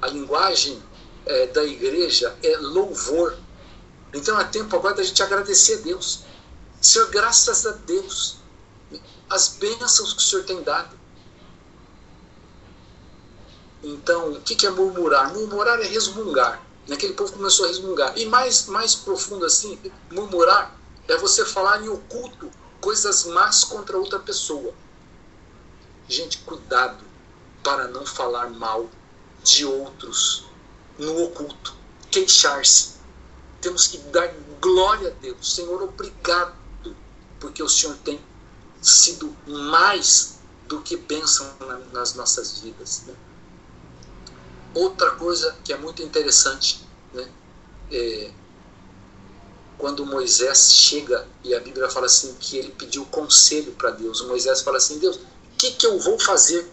a 0.01 0.07
linguagem 0.07 0.83
é, 1.27 1.47
da 1.49 1.63
igreja 1.63 2.35
é 2.43 2.57
louvor. 2.57 3.37
Então 4.15 4.41
é 4.41 4.45
tempo 4.45 4.75
agora 4.75 4.95
da 4.95 5.03
gente 5.03 5.23
agradecer 5.23 5.81
a 5.81 5.83
Deus. 5.83 6.21
Senhor, 6.81 7.11
graças 7.11 7.67
a 7.67 7.73
Deus, 7.73 8.37
as 9.29 9.49
bênçãos 9.49 10.15
que 10.15 10.21
o 10.21 10.23
Senhor 10.23 10.45
tem 10.47 10.63
dado. 10.63 10.99
Então, 13.83 14.33
o 14.33 14.41
que 14.41 14.67
é 14.67 14.71
murmurar? 14.71 15.35
Murmurar 15.35 15.79
é 15.81 15.87
resmungar. 15.87 16.63
Aquele 16.91 17.13
povo 17.13 17.35
começou 17.35 17.67
a 17.67 17.69
resmungar. 17.69 18.17
E 18.17 18.25
mais, 18.25 18.65
mais 18.65 18.95
profundo 18.95 19.45
assim, 19.45 19.79
murmurar 20.11 20.75
é 21.07 21.19
você 21.19 21.45
falar 21.45 21.85
em 21.85 21.89
oculto 21.91 22.51
coisas 22.81 23.25
más 23.27 23.63
contra 23.63 23.99
outra 23.99 24.19
pessoa. 24.19 24.73
Gente, 26.09 26.39
cuidado 26.39 27.05
para 27.63 27.89
não 27.89 28.07
falar 28.07 28.49
mal 28.51 28.89
de 29.45 29.65
outros 29.65 30.47
no 30.99 31.25
oculto, 31.25 31.75
queixar-se. 32.11 32.97
Temos 33.61 33.87
que 33.87 33.99
dar 33.99 34.33
glória 34.61 35.09
a 35.09 35.21
Deus. 35.21 35.55
Senhor, 35.55 35.83
obrigado, 35.83 36.55
porque 37.39 37.63
o 37.63 37.69
Senhor 37.69 37.97
tem 37.99 38.21
sido 38.81 39.37
mais 39.47 40.39
do 40.67 40.81
que 40.81 40.97
bênção 40.97 41.47
nas 41.93 42.15
nossas 42.15 42.61
vidas. 42.61 43.03
Né? 43.07 43.15
Outra 44.75 45.13
coisa 45.13 45.57
que 45.65 45.73
é 45.73 45.77
muito 45.77 46.03
interessante, 46.03 46.87
né? 47.13 47.29
É, 47.91 48.31
quando 49.79 50.05
Moisés 50.05 50.73
chega 50.73 51.27
e 51.45 51.55
a 51.55 51.61
Bíblia 51.61 51.89
fala 51.89 52.07
assim 52.07 52.35
que 52.39 52.59
ele 52.59 52.73
pediu 52.73 53.05
conselho 53.07 53.73
para 53.73 53.91
Deus. 53.93 54.21
Moisés 54.23 54.61
fala 54.61 54.77
assim: 54.77 54.99
Deus, 54.99 55.21
que, 55.59 55.73
que 55.73 55.87
eu 55.87 55.99
vou 55.99 56.19
fazer? 56.19 56.71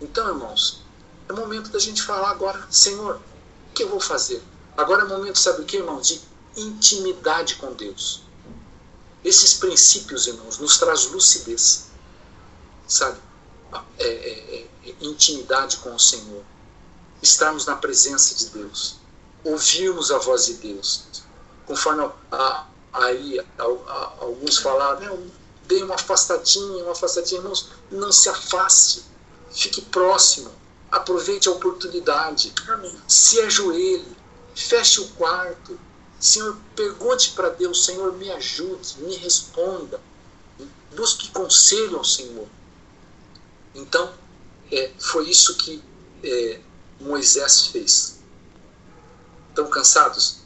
Então, 0.00 0.28
irmãos, 0.28 0.82
é 1.28 1.32
momento 1.32 1.70
da 1.70 1.78
gente 1.78 2.00
falar 2.02 2.30
agora, 2.30 2.64
Senhor, 2.70 3.16
o 3.70 3.74
que 3.74 3.82
eu 3.82 3.88
vou 3.88 4.00
fazer? 4.00 4.42
Agora 4.76 5.02
é 5.02 5.06
momento, 5.06 5.38
sabe 5.38 5.62
o 5.62 5.64
que, 5.64 5.76
irmãos? 5.76 6.06
De 6.06 6.20
intimidade 6.56 7.56
com 7.56 7.72
Deus. 7.72 8.22
Esses 9.24 9.54
princípios, 9.54 10.28
irmãos, 10.28 10.58
nos 10.58 10.78
traz 10.78 11.06
lucidez, 11.06 11.86
sabe? 12.86 13.18
É, 13.98 14.06
é, 14.06 14.68
é, 14.88 14.94
intimidade 15.00 15.78
com 15.78 15.94
o 15.94 15.98
Senhor, 15.98 16.44
estarmos 17.20 17.66
na 17.66 17.74
presença 17.74 18.34
de 18.36 18.46
Deus, 18.50 18.96
ouvirmos 19.42 20.12
a 20.12 20.18
voz 20.18 20.46
de 20.46 20.54
Deus, 20.54 21.04
conforme 21.66 22.08
a, 22.30 22.36
a, 22.36 22.66
aí 22.92 23.40
a, 23.40 23.62
alguns 24.20 24.58
falaram, 24.58 25.00
né, 25.00 25.30
dê 25.66 25.82
uma 25.82 25.94
afastadinha, 25.94 26.82
uma 26.82 26.92
afastadinha, 26.92 27.40
irmãos, 27.40 27.70
não 27.90 28.12
se 28.12 28.28
afaste, 28.28 29.04
fique 29.50 29.80
próximo, 29.82 30.50
aproveite 30.90 31.48
a 31.48 31.52
oportunidade, 31.52 32.52
Amém. 32.68 32.94
se 33.08 33.40
ajoelhe, 33.40 34.16
feche 34.54 35.00
o 35.00 35.08
quarto, 35.10 35.78
Senhor, 36.18 36.56
pergunte 36.74 37.32
para 37.32 37.50
Deus, 37.50 37.84
Senhor, 37.84 38.12
me 38.14 38.30
ajude, 38.30 38.96
me 39.00 39.16
responda, 39.16 40.00
busque 40.96 41.30
conselho 41.30 41.98
ao 41.98 42.04
Senhor. 42.04 42.48
Então, 43.74 44.12
é, 44.72 44.92
foi 44.98 45.28
isso 45.28 45.56
que 45.56 45.82
é, 46.24 46.60
Moisés 46.98 47.66
fez. 47.66 48.18
Estão 49.50 49.68
cansados? 49.68 50.38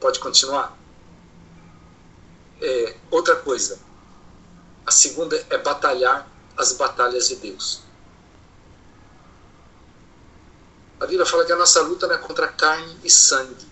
Pode 0.00 0.18
continuar? 0.20 0.78
É, 2.60 2.96
outra 3.10 3.36
coisa. 3.36 3.80
A 4.86 4.90
segunda 4.90 5.36
é 5.50 5.58
batalhar 5.58 6.28
as 6.56 6.72
batalhas 6.72 7.28
de 7.28 7.36
Deus. 7.36 7.82
A 11.00 11.06
Bíblia 11.06 11.26
fala 11.26 11.44
que 11.44 11.52
a 11.52 11.56
nossa 11.56 11.82
luta 11.82 12.06
não 12.06 12.14
é 12.14 12.18
contra 12.18 12.46
carne 12.48 12.96
e 13.02 13.10
sangue. 13.10 13.66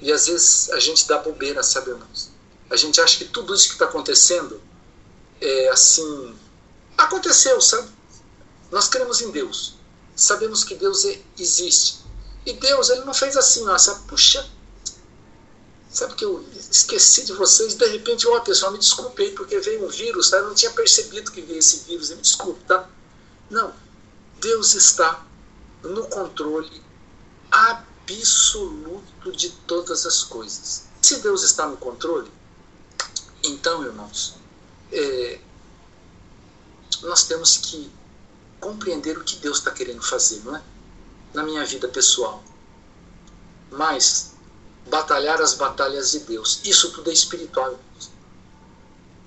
E 0.00 0.12
às 0.12 0.26
vezes 0.26 0.70
a 0.70 0.78
gente 0.78 1.06
dá 1.08 1.18
bobeira, 1.18 1.62
sabe, 1.62 1.90
irmãos? 1.90 2.30
A 2.70 2.76
gente 2.76 3.00
acha 3.00 3.18
que 3.18 3.26
tudo 3.26 3.54
isso 3.54 3.68
que 3.68 3.74
está 3.74 3.84
acontecendo 3.84 4.60
é 5.40 5.68
assim. 5.68 6.36
Aconteceu, 6.96 7.60
sabe? 7.60 7.88
Nós 8.70 8.88
cremos 8.88 9.20
em 9.20 9.30
Deus. 9.30 9.74
Sabemos 10.14 10.64
que 10.64 10.74
Deus 10.74 11.04
é, 11.04 11.20
existe. 11.38 12.02
E 12.46 12.52
Deus, 12.52 12.90
ele 12.90 13.04
não 13.04 13.14
fez 13.14 13.36
assim, 13.36 13.64
sabe? 13.78 14.06
Puxa, 14.06 14.48
Sabe 15.92 16.14
que 16.14 16.24
eu 16.24 16.42
esqueci 16.70 17.24
de 17.24 17.34
vocês, 17.34 17.74
de 17.74 17.86
repente, 17.86 18.26
ó, 18.26 18.38
oh, 18.38 18.40
pessoal, 18.40 18.72
me 18.72 18.78
desculpei, 18.78 19.32
porque 19.32 19.60
veio 19.60 19.84
um 19.84 19.88
vírus, 19.88 20.30
tá? 20.30 20.38
eu 20.38 20.48
não 20.48 20.54
tinha 20.54 20.70
percebido 20.70 21.30
que 21.30 21.42
veio 21.42 21.58
esse 21.58 21.80
vírus, 21.80 22.08
me 22.08 22.22
desculpe, 22.22 22.64
tá? 22.64 22.88
Não. 23.50 23.74
Deus 24.40 24.74
está 24.74 25.22
no 25.82 26.06
controle 26.08 26.82
absoluto 27.50 29.30
de 29.32 29.50
todas 29.66 30.06
as 30.06 30.24
coisas. 30.24 30.84
Se 31.02 31.16
Deus 31.20 31.42
está 31.42 31.68
no 31.68 31.76
controle, 31.76 32.30
então, 33.44 33.84
irmãos, 33.84 34.36
é, 34.90 35.40
nós 37.02 37.24
temos 37.24 37.58
que 37.58 37.92
compreender 38.58 39.18
o 39.18 39.24
que 39.24 39.36
Deus 39.36 39.58
está 39.58 39.70
querendo 39.70 40.02
fazer, 40.02 40.40
não 40.44 40.56
é? 40.56 40.62
Na 41.34 41.42
minha 41.42 41.64
vida 41.66 41.86
pessoal. 41.88 42.42
Mas 43.70 44.31
batalhar 44.88 45.40
as 45.40 45.54
batalhas 45.54 46.10
de 46.12 46.20
Deus. 46.20 46.60
Isso 46.64 46.92
tudo 46.92 47.10
é 47.10 47.12
espiritual. 47.12 47.78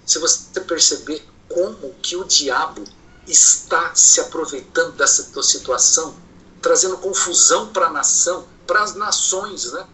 Se 0.06 0.20
você 0.20 0.62
perceber 0.62 1.28
como 1.48 1.94
que 1.96 2.16
o 2.16 2.24
diabo 2.24 2.84
está 3.28 3.94
se 3.96 4.20
aproveitando 4.20 4.94
dessa 4.94 5.44
situação, 5.44 6.16
trazendo 6.62 6.98
confusão 6.98 7.68
para 7.72 7.88
a 7.88 7.90
nação, 7.90 8.48
para 8.68 8.84
as 8.84 8.96
nações, 8.96 9.72
né? 9.72 9.88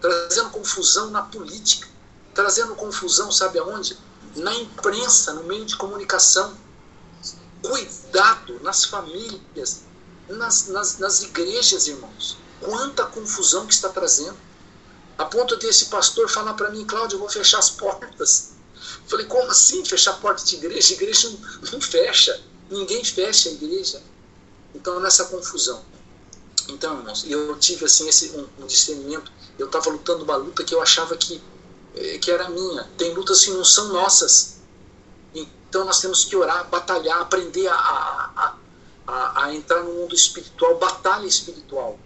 trazendo 0.00 0.50
confusão 0.50 1.10
na 1.10 1.22
política, 1.22 1.88
trazendo 2.34 2.74
confusão, 2.74 3.30
sabe 3.30 3.58
aonde? 3.58 3.96
Na 4.34 4.54
imprensa, 4.54 5.32
no 5.32 5.44
meio 5.44 5.64
de 5.64 5.76
comunicação. 5.76 6.56
Cuidado 7.62 8.58
nas 8.62 8.84
famílias, 8.84 9.82
nas, 10.28 10.66
nas, 10.68 10.98
nas 10.98 11.22
igrejas, 11.22 11.86
irmãos. 11.86 12.36
Quanta 12.60 13.04
confusão 13.04 13.66
que 13.66 13.74
está 13.74 13.88
trazendo 13.88 14.36
a 15.22 15.26
ponto 15.26 15.56
desse 15.56 15.86
pastor 15.86 16.28
falar 16.28 16.54
para 16.54 16.70
mim, 16.70 16.84
Cláudio, 16.84 17.14
eu 17.14 17.20
vou 17.20 17.28
fechar 17.28 17.58
as 17.60 17.70
portas. 17.70 18.52
Falei, 19.06 19.24
como 19.26 19.50
assim 19.50 19.84
fechar 19.84 20.12
a 20.12 20.14
porta 20.14 20.44
de 20.44 20.56
igreja? 20.56 20.92
A 20.92 20.96
igreja 20.96 21.30
não, 21.30 21.38
não 21.72 21.80
fecha. 21.80 22.42
Ninguém 22.68 23.04
fecha 23.04 23.48
a 23.48 23.52
igreja. 23.52 24.02
Então, 24.74 24.98
nessa 24.98 25.26
confusão. 25.26 25.84
Então, 26.68 26.98
irmãos, 26.98 27.24
eu 27.28 27.56
tive 27.58 27.84
assim 27.84 28.08
esse 28.08 28.30
um, 28.30 28.48
um 28.58 28.66
discernimento. 28.66 29.30
Eu 29.58 29.66
estava 29.66 29.90
lutando 29.90 30.24
uma 30.24 30.36
luta 30.36 30.64
que 30.64 30.74
eu 30.74 30.82
achava 30.82 31.16
que, 31.16 31.40
eh, 31.94 32.18
que 32.18 32.30
era 32.30 32.48
minha. 32.48 32.90
Tem 32.98 33.14
lutas 33.14 33.44
que 33.44 33.50
não 33.52 33.64
são 33.64 33.92
nossas. 33.92 34.56
Então, 35.32 35.84
nós 35.84 36.00
temos 36.00 36.24
que 36.24 36.34
orar, 36.34 36.68
batalhar, 36.68 37.20
aprender 37.20 37.68
a, 37.68 37.74
a, 37.74 38.56
a, 39.06 39.44
a 39.44 39.54
entrar 39.54 39.84
no 39.84 39.92
mundo 39.92 40.14
espiritual, 40.14 40.78
batalha 40.78 41.26
espiritual. 41.26 41.98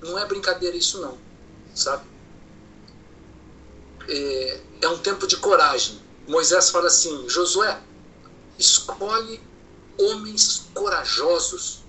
Não 0.00 0.18
é 0.18 0.24
brincadeira 0.24 0.74
isso, 0.74 1.00
não. 1.02 1.18
Sabe? 1.74 2.15
É, 4.08 4.60
é 4.82 4.88
um 4.88 4.98
tempo 4.98 5.26
de 5.26 5.36
coragem. 5.36 6.00
Moisés 6.26 6.70
fala 6.70 6.86
assim: 6.88 7.28
Josué, 7.28 7.80
escolhe 8.58 9.40
homens 9.98 10.66
corajosos, 10.74 11.84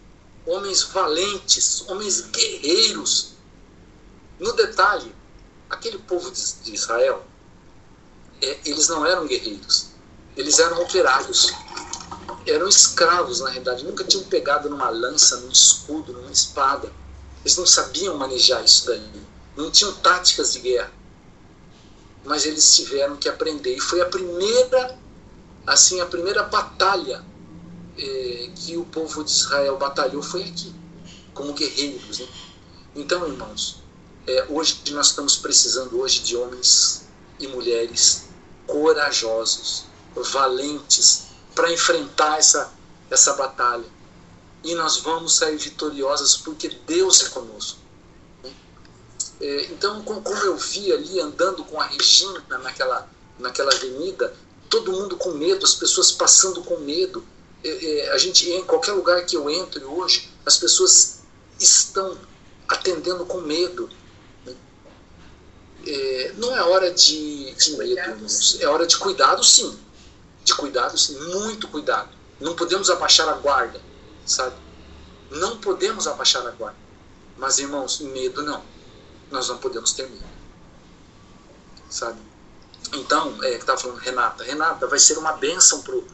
homens 0.45 0.83
valentes, 0.83 1.83
homens 1.87 2.21
guerreiros. 2.21 3.33
No 4.39 4.53
detalhe, 4.53 5.13
aquele 5.69 5.97
povo 5.97 6.31
de 6.31 6.73
Israel, 6.73 7.25
é, 8.41 8.59
eles 8.65 8.87
não 8.87 9.05
eram 9.05 9.25
guerreiros, 9.25 9.87
eles 10.35 10.59
eram 10.59 10.81
operários, 10.83 11.51
eram 12.45 12.67
escravos 12.67 13.39
na 13.39 13.49
realidade, 13.49 13.83
nunca 13.83 14.03
tinham 14.03 14.23
pegado 14.25 14.69
numa 14.69 14.89
lança, 14.89 15.37
num 15.37 15.51
escudo, 15.51 16.13
numa 16.13 16.31
espada. 16.31 16.91
Eles 17.43 17.57
não 17.57 17.65
sabiam 17.65 18.17
manejar 18.17 18.63
isso 18.63 18.85
daí, 18.85 19.09
não 19.55 19.71
tinham 19.71 19.93
táticas 19.95 20.53
de 20.53 20.59
guerra 20.59 20.96
mas 22.27 22.45
eles 22.45 22.75
tiveram 22.75 23.15
que 23.15 23.29
aprender. 23.29 23.75
E 23.75 23.79
foi 23.79 24.01
a 24.01 24.05
primeira, 24.05 24.99
assim, 25.65 26.01
a 26.01 26.05
primeira 26.05 26.43
batalha 26.43 27.23
é, 27.97 28.49
que 28.53 28.75
o 28.77 28.83
povo 28.83 29.23
de 29.23 29.31
Israel 29.31 29.77
batalhou 29.77 30.21
foi 30.21 30.43
aqui, 30.43 30.75
como 31.33 31.53
guerreiros. 31.53 32.19
Né? 32.19 32.27
Então, 32.95 33.25
irmãos, 33.25 33.81
é, 34.27 34.45
hoje 34.49 34.81
nós 34.91 35.07
estamos 35.07 35.37
precisando 35.37 35.99
hoje 35.99 36.19
de 36.19 36.35
homens 36.35 37.07
e 37.39 37.47
mulheres 37.47 38.27
corajosos, 38.67 39.85
valentes, 40.13 41.27
para 41.55 41.71
enfrentar 41.71 42.37
essa, 42.37 42.73
essa 43.09 43.33
batalha. 43.33 43.85
E 44.65 44.75
nós 44.75 44.97
vamos 44.97 45.37
sair 45.37 45.55
vitoriosos 45.55 46.35
porque 46.35 46.67
Deus 46.85 47.23
é 47.23 47.29
conosco. 47.29 47.79
É, 49.39 49.65
então, 49.65 50.01
como 50.03 50.37
eu 50.37 50.57
vi 50.57 50.91
ali 50.91 51.19
andando 51.19 51.63
com 51.63 51.79
a 51.79 51.85
Regina 51.85 52.43
naquela, 52.49 53.07
naquela 53.37 53.71
avenida, 53.71 54.33
todo 54.69 54.91
mundo 54.91 55.15
com 55.15 55.31
medo, 55.31 55.63
as 55.63 55.75
pessoas 55.75 56.11
passando 56.11 56.63
com 56.63 56.77
medo. 56.77 57.23
É, 57.63 57.69
é, 57.69 58.11
a 58.11 58.17
gente, 58.17 58.49
em 58.49 58.63
qualquer 58.63 58.93
lugar 58.93 59.23
que 59.25 59.35
eu 59.35 59.49
entre 59.49 59.83
hoje, 59.83 60.31
as 60.45 60.57
pessoas 60.57 61.19
estão 61.59 62.17
atendendo 62.67 63.25
com 63.25 63.41
medo. 63.41 63.89
É, 65.85 66.33
não 66.37 66.55
é 66.55 66.61
hora 66.63 66.91
de, 66.91 67.53
de 67.53 67.77
medo, 67.77 68.27
é 68.59 68.67
hora 68.67 68.85
de 68.85 68.97
cuidado, 68.97 69.43
sim. 69.43 69.77
De 70.43 70.53
cuidado, 70.55 70.97
sim. 70.97 71.17
Muito 71.19 71.67
cuidado. 71.67 72.09
Não 72.39 72.55
podemos 72.55 72.89
abaixar 72.89 73.29
a 73.29 73.33
guarda, 73.33 73.79
sabe? 74.25 74.55
Não 75.29 75.57
podemos 75.57 76.07
abaixar 76.07 76.45
a 76.45 76.51
guarda. 76.51 76.77
Mas, 77.37 77.59
irmãos, 77.59 77.99
medo 77.99 78.41
não 78.41 78.76
nós 79.31 79.49
não 79.49 79.57
podemos 79.57 79.91
ter 79.93 80.09
medo. 80.09 80.25
Sabe? 81.89 82.19
Então, 82.93 83.43
é, 83.43 83.51
que 83.51 83.57
estava 83.57 83.77
falando 83.77 83.97
Renata, 83.97 84.43
Renata 84.43 84.87
vai 84.87 84.99
ser 84.99 85.17
uma 85.17 85.33
bênção 85.33 85.81
pro, 85.81 86.05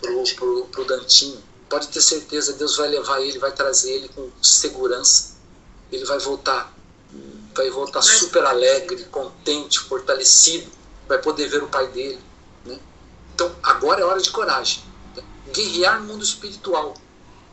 pro, 0.00 0.24
pro, 0.36 0.64
pro 0.66 0.84
Dantinho. 0.84 1.42
Pode 1.68 1.88
ter 1.88 2.00
certeza, 2.00 2.52
Deus 2.52 2.76
vai 2.76 2.88
levar 2.88 3.20
ele, 3.20 3.38
vai 3.38 3.52
trazer 3.52 3.92
ele 3.92 4.08
com 4.08 4.30
segurança. 4.40 5.32
Ele 5.90 6.04
vai 6.04 6.18
voltar, 6.18 6.72
vai 7.54 7.70
voltar 7.70 8.02
super 8.02 8.44
alegre, 8.44 9.04
contente, 9.04 9.78
fortalecido, 9.80 10.70
vai 11.08 11.18
poder 11.18 11.48
ver 11.48 11.62
o 11.62 11.68
pai 11.68 11.88
dele. 11.88 12.20
Né? 12.64 12.78
Então, 13.34 13.54
agora 13.62 14.00
é 14.00 14.04
hora 14.04 14.20
de 14.20 14.30
coragem. 14.30 14.82
Né? 15.16 15.22
Guerrear 15.52 16.00
no 16.00 16.06
mundo 16.06 16.24
espiritual. 16.24 16.94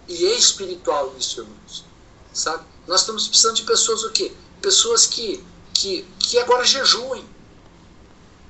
E 0.07 0.25
é 0.25 0.33
espiritual 0.37 1.13
isso, 1.17 1.41
irmãos. 1.41 1.85
Sabe? 2.33 2.63
Nós 2.87 3.01
estamos 3.01 3.27
precisando 3.27 3.55
de 3.55 3.63
pessoas 3.63 4.03
o 4.03 4.11
quê? 4.11 4.33
Pessoas 4.61 5.05
que, 5.05 5.43
que, 5.73 6.03
que 6.19 6.37
agora 6.39 6.63
jejuem, 6.63 7.27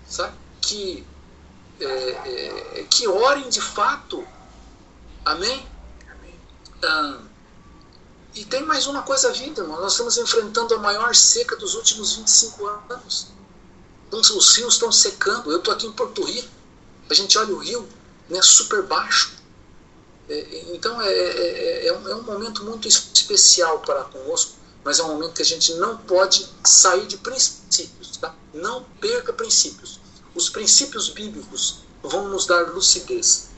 sabe? 0.08 0.36
Que, 0.62 1.06
é, 1.80 1.86
é, 1.86 2.88
que 2.90 3.08
orem 3.08 3.50
de 3.50 3.62
fato. 3.62 4.26
Amém? 5.26 5.66
Amém. 6.10 6.40
Ah, 6.84 7.20
e 8.36 8.46
tem 8.46 8.64
mais 8.64 8.88
uma 8.88 9.02
coisa 9.02 9.32
vida, 9.32 9.62
irmão. 9.62 9.80
Nós 9.82 9.94
estamos 9.94 10.18
enfrentando 10.18 10.76
a 10.76 10.78
maior 10.78 11.16
seca 11.16 11.56
dos 11.56 11.74
últimos 11.76 12.16
25 12.16 12.68
anos. 12.68 13.28
Os 14.12 14.56
rios 14.56 14.74
estão 14.76 14.92
secando. 14.92 15.52
Eu 15.52 15.60
estou 15.60 15.74
aqui 15.74 15.88
em 15.88 15.92
Porto 15.92 16.24
Rico. 16.24 16.48
A 17.10 17.14
gente 17.14 17.38
olha 17.38 17.54
o 17.54 17.58
rio, 17.58 17.88
né, 18.30 18.42
super 18.42 18.84
baixo. 18.84 19.40
É, 20.30 20.74
então 20.76 21.02
é, 21.02 21.12
é, 21.12 21.88
é, 21.88 21.94
um, 21.98 22.08
é 22.08 22.16
um 22.16 22.22
momento 22.22 22.64
muito 22.64 22.88
especial 22.88 23.80
para 23.80 24.04
conosco, 24.04 24.54
mas 24.84 25.00
é 25.00 25.04
um 25.04 25.10
momento 25.10 25.34
que 25.34 25.42
a 25.42 25.46
gente 25.46 25.74
não 25.76 25.98
pode 25.98 26.48
sair 26.64 27.06
de 27.08 27.18
princípios. 27.18 28.18
Tá? 28.18 28.36
Não 28.54 28.84
perca 29.00 29.34
princípios. 29.34 30.00
Os 30.34 30.50
princípios 30.50 31.10
bíblicos 31.10 31.82
vão 32.02 32.30
nos 32.30 32.46
dar 32.46 32.70
lucidez. 32.70 33.50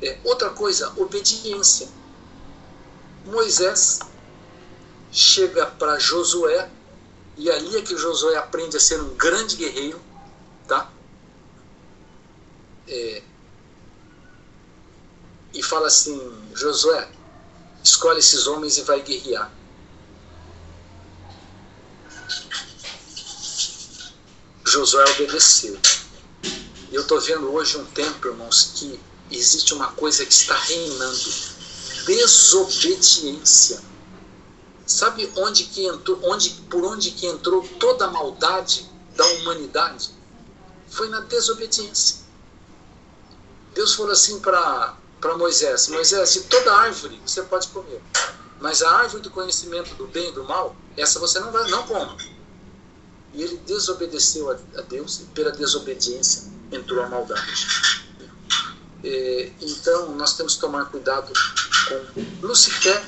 É, 0.00 0.18
outra 0.24 0.50
coisa, 0.50 0.92
obediência. 0.96 1.88
Moisés 3.24 4.00
chega 5.12 5.66
para 5.66 5.98
Josué, 5.98 6.70
e 7.36 7.50
ali 7.50 7.76
é 7.76 7.82
que 7.82 7.96
Josué 7.96 8.36
aprende 8.36 8.76
a 8.76 8.80
ser 8.80 9.00
um 9.00 9.14
grande 9.14 9.56
guerreiro, 9.56 10.00
tá? 10.66 10.90
É, 12.88 13.22
e 15.54 15.62
fala 15.62 15.86
assim: 15.86 16.18
Josué, 16.54 17.08
escolhe 17.84 18.18
esses 18.18 18.46
homens 18.46 18.78
e 18.78 18.82
vai 18.82 19.02
guerrear. 19.02 19.52
Josué 24.64 25.04
obedeceu. 25.10 25.78
E 26.90 26.94
eu 26.94 27.02
estou 27.02 27.20
vendo 27.20 27.52
hoje 27.52 27.76
um 27.76 27.84
tempo, 27.86 28.28
irmãos, 28.28 28.72
que 28.74 28.98
existe 29.30 29.74
uma 29.74 29.92
coisa 29.92 30.24
que 30.24 30.32
está 30.32 30.54
reinando: 30.54 31.30
desobediência. 32.06 33.82
Sabe 34.86 35.30
onde 35.36 35.64
que 35.64 35.86
entrou, 35.86 36.18
onde, 36.24 36.50
por 36.70 36.84
onde 36.84 37.12
que 37.12 37.26
entrou 37.26 37.66
toda 37.78 38.06
a 38.06 38.10
maldade 38.10 38.90
da 39.16 39.24
humanidade? 39.26 40.10
Foi 40.88 41.08
na 41.08 41.20
desobediência. 41.20 42.22
Deus 43.74 43.94
falou 43.94 44.12
assim 44.12 44.38
para 44.40 44.96
Moisés: 45.36 45.88
Moisés, 45.88 46.32
de 46.32 46.40
toda 46.42 46.74
árvore 46.74 47.20
você 47.24 47.42
pode 47.42 47.68
comer, 47.68 48.02
mas 48.62 48.82
a 48.82 48.90
árvore 48.90 49.22
do 49.22 49.30
conhecimento 49.30 49.94
do 49.96 50.06
bem 50.06 50.28
e 50.28 50.32
do 50.32 50.44
mal, 50.44 50.74
essa 50.96 51.18
você 51.20 51.38
não 51.40 51.52
vai, 51.52 51.68
não 51.70 51.86
coma. 51.86 52.16
E 53.34 53.42
ele 53.42 53.56
desobedeceu 53.66 54.50
a, 54.50 54.80
Deus 54.82 55.20
e 55.20 55.24
pela 55.24 55.50
desobediência 55.50 56.50
entrou 56.70 57.02
a 57.02 57.08
maldade. 57.08 58.12
É, 59.04 59.52
então 59.60 60.14
nós 60.14 60.36
temos 60.36 60.54
que 60.54 60.60
tomar 60.60 60.86
cuidado 60.86 61.32
com 61.88 62.46
Lucifer 62.46 63.02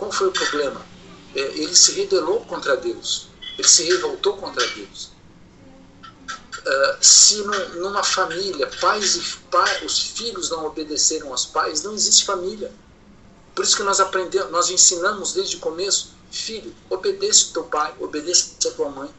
qual 0.00 0.10
foi 0.10 0.28
o 0.28 0.32
problema? 0.32 0.80
É, 1.34 1.40
ele 1.40 1.76
se 1.76 1.92
rebelou 1.92 2.40
contra 2.46 2.74
Deus. 2.74 3.28
Ele 3.58 3.68
se 3.68 3.84
revoltou 3.84 4.38
contra 4.38 4.66
Deus. 4.66 5.10
Uh, 6.60 6.96
se 7.04 7.36
num, 7.42 7.68
numa 7.80 8.02
família 8.02 8.66
pais 8.80 9.16
e 9.16 9.20
pai, 9.50 9.84
os 9.84 10.00
filhos 10.00 10.50
não 10.50 10.66
obedeceram 10.66 11.30
aos 11.30 11.46
pais, 11.46 11.82
não 11.82 11.94
existe 11.94 12.24
família. 12.24 12.72
Por 13.54 13.64
isso 13.64 13.76
que 13.76 13.82
nós 13.82 14.00
aprendemos, 14.00 14.50
nós 14.50 14.70
ensinamos 14.70 15.32
desde 15.32 15.56
o 15.56 15.60
começo, 15.60 16.14
filho, 16.30 16.74
obedeça 16.88 17.50
o 17.50 17.52
teu 17.52 17.64
pai, 17.64 17.94
obedeça 17.98 18.68
a 18.68 18.70
tua 18.72 18.88
mãe. 18.90 19.10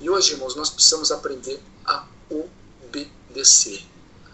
E 0.00 0.10
hoje, 0.10 0.32
irmãos, 0.32 0.54
nós 0.54 0.70
precisamos 0.70 1.10
aprender 1.10 1.60
a 1.84 2.06
obedecer. 2.30 3.84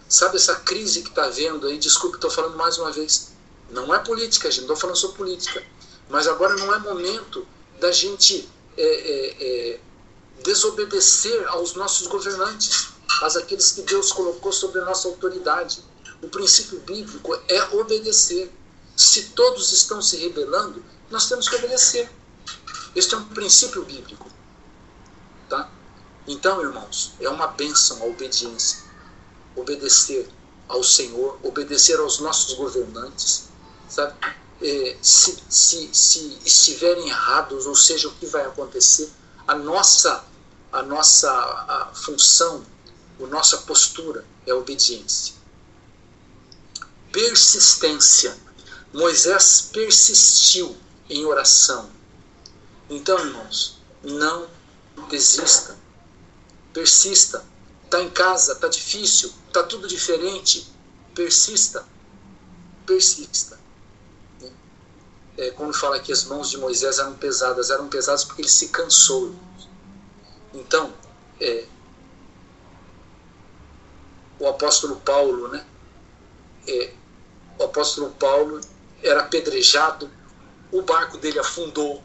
Sabe 0.08 0.36
essa 0.36 0.56
crise 0.56 1.02
que 1.02 1.08
está 1.08 1.24
havendo 1.24 1.66
aí? 1.66 1.78
Desculpe, 1.78 2.16
estou 2.16 2.30
falando 2.30 2.56
mais 2.56 2.76
uma 2.78 2.90
vez. 2.90 3.32
Não 3.70 3.94
é 3.94 3.98
política, 3.98 4.50
gente, 4.50 4.66
não 4.66 4.74
estou 4.74 4.76
falando 4.76 4.96
sobre 4.96 5.16
política. 5.16 5.64
Mas 6.10 6.26
agora 6.28 6.54
não 6.56 6.74
é 6.74 6.78
momento 6.78 7.46
da 7.80 7.90
gente 7.90 8.48
é, 8.76 8.82
é, 8.82 9.36
é, 9.40 9.80
desobedecer 10.42 11.48
aos 11.48 11.74
nossos 11.74 12.06
governantes, 12.06 12.88
às 13.22 13.36
aqueles 13.36 13.72
que 13.72 13.82
Deus 13.82 14.12
colocou 14.12 14.52
sobre 14.52 14.80
a 14.80 14.84
nossa 14.84 15.08
autoridade. 15.08 15.82
O 16.20 16.28
princípio 16.28 16.78
bíblico 16.80 17.34
é 17.48 17.62
obedecer. 17.76 18.52
Se 19.02 19.30
todos 19.30 19.72
estão 19.72 20.00
se 20.00 20.16
rebelando, 20.16 20.82
nós 21.10 21.28
temos 21.28 21.48
que 21.48 21.56
obedecer. 21.56 22.10
Este 22.94 23.14
é 23.14 23.18
um 23.18 23.24
princípio 23.24 23.84
bíblico. 23.84 24.30
Tá? 25.48 25.68
Então, 26.26 26.62
irmãos, 26.62 27.12
é 27.20 27.28
uma 27.28 27.48
bênção 27.48 28.00
a 28.00 28.06
obediência. 28.06 28.80
Obedecer 29.56 30.30
ao 30.68 30.84
Senhor, 30.84 31.38
obedecer 31.42 31.98
aos 31.98 32.20
nossos 32.20 32.54
governantes, 32.54 33.48
sabe? 33.88 34.14
É, 34.62 34.96
se, 35.02 35.42
se, 35.48 35.90
se 35.92 36.38
estiverem 36.44 37.08
errados, 37.08 37.66
ou 37.66 37.74
seja, 37.74 38.08
o 38.08 38.12
que 38.12 38.26
vai 38.26 38.46
acontecer, 38.46 39.10
a 39.46 39.56
nossa, 39.56 40.24
a 40.70 40.82
nossa 40.82 41.28
a 41.28 41.90
função, 41.92 42.64
a 43.20 43.26
nossa 43.26 43.58
postura 43.58 44.24
é 44.46 44.54
obediência. 44.54 45.34
Persistência. 47.10 48.51
Moisés 48.92 49.70
persistiu 49.72 50.76
em 51.08 51.24
oração. 51.24 51.90
Então, 52.90 53.18
irmãos, 53.18 53.80
não 54.02 54.48
desista. 55.08 55.76
Persista. 56.72 57.44
Está 57.84 58.02
em 58.02 58.10
casa, 58.10 58.52
está 58.52 58.68
difícil, 58.68 59.32
está 59.46 59.62
tudo 59.62 59.86
diferente. 59.86 60.70
Persista. 61.14 61.86
Persista 62.86 63.62
é, 65.36 65.50
quando 65.50 65.74
fala 65.74 65.98
que 65.98 66.12
as 66.12 66.24
mãos 66.24 66.50
de 66.50 66.58
Moisés 66.58 66.98
eram 66.98 67.14
pesadas, 67.14 67.70
eram 67.70 67.88
pesadas 67.88 68.24
porque 68.24 68.42
ele 68.42 68.48
se 68.48 68.68
cansou. 68.68 69.34
Então, 70.52 70.92
é, 71.40 71.66
o 74.38 74.46
apóstolo 74.46 74.96
Paulo, 74.96 75.48
né? 75.48 75.64
É, 76.66 76.92
o 77.58 77.64
apóstolo 77.64 78.10
Paulo 78.10 78.60
era 79.02 79.22
apedrejado, 79.22 80.10
o 80.70 80.82
barco 80.82 81.18
dele 81.18 81.38
afundou, 81.38 82.02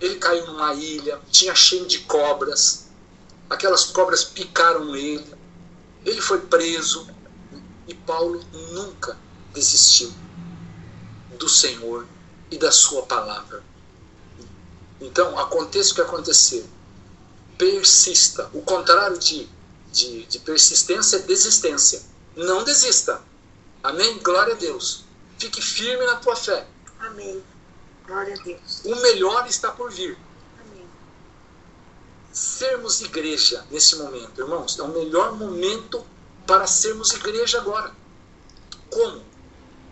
ele 0.00 0.16
caiu 0.16 0.46
numa 0.46 0.74
ilha, 0.74 1.20
tinha 1.30 1.54
cheio 1.54 1.86
de 1.86 2.00
cobras, 2.00 2.88
aquelas 3.50 3.86
cobras 3.86 4.24
picaram 4.24 4.94
ele, 4.94 5.34
ele 6.04 6.20
foi 6.20 6.40
preso 6.40 7.08
e 7.86 7.94
Paulo 7.94 8.40
nunca 8.72 9.16
desistiu 9.52 10.12
do 11.38 11.48
Senhor 11.48 12.06
e 12.50 12.58
da 12.58 12.70
sua 12.70 13.02
palavra. 13.02 13.62
Então, 15.00 15.38
aconteça 15.38 15.92
o 15.92 15.94
que 15.94 16.00
acontecer, 16.00 16.68
persista. 17.56 18.50
O 18.52 18.62
contrário 18.62 19.18
de, 19.18 19.48
de, 19.92 20.24
de 20.26 20.38
persistência 20.40 21.16
é 21.16 21.20
desistência. 21.20 22.02
Não 22.36 22.64
desista. 22.64 23.22
Amém? 23.82 24.18
Glória 24.18 24.54
a 24.54 24.56
Deus. 24.56 25.04
Fique 25.38 25.62
firme 25.62 26.04
na 26.06 26.16
tua 26.16 26.36
fé. 26.36 26.66
Amém. 27.00 27.42
Glória 28.06 28.34
a 28.34 28.42
Deus. 28.42 28.82
O 28.84 28.96
melhor 28.96 29.46
está 29.46 29.70
por 29.70 29.90
vir. 29.90 30.18
Amém. 30.60 30.86
Sermos 32.32 33.00
igreja 33.00 33.64
nesse 33.70 33.96
momento, 33.96 34.40
irmãos, 34.40 34.78
é 34.78 34.82
o 34.82 34.88
melhor 34.88 35.34
momento 35.36 36.04
para 36.46 36.66
sermos 36.66 37.12
igreja 37.12 37.58
agora. 37.58 37.94
Como? 38.90 39.22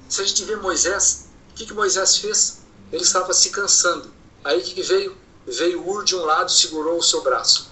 Se 0.09 0.23
a 0.23 0.25
gente 0.25 0.45
vê 0.45 0.57
Moisés, 0.57 1.27
que, 1.57 1.67
que 1.67 1.73
Moisés 1.73 2.19
fez? 2.19 2.61
Ele 2.93 3.03
estava 3.03 3.33
se 3.33 3.51
cansando. 3.51 4.13
Aí 4.45 4.63
que 4.63 4.81
veio? 4.83 5.17
Veio 5.47 5.89
Ur 5.89 6.05
de 6.05 6.15
um 6.15 6.25
lado, 6.25 6.51
segurou 6.53 6.99
o 6.99 7.03
seu 7.03 7.23
braço. 7.23 7.71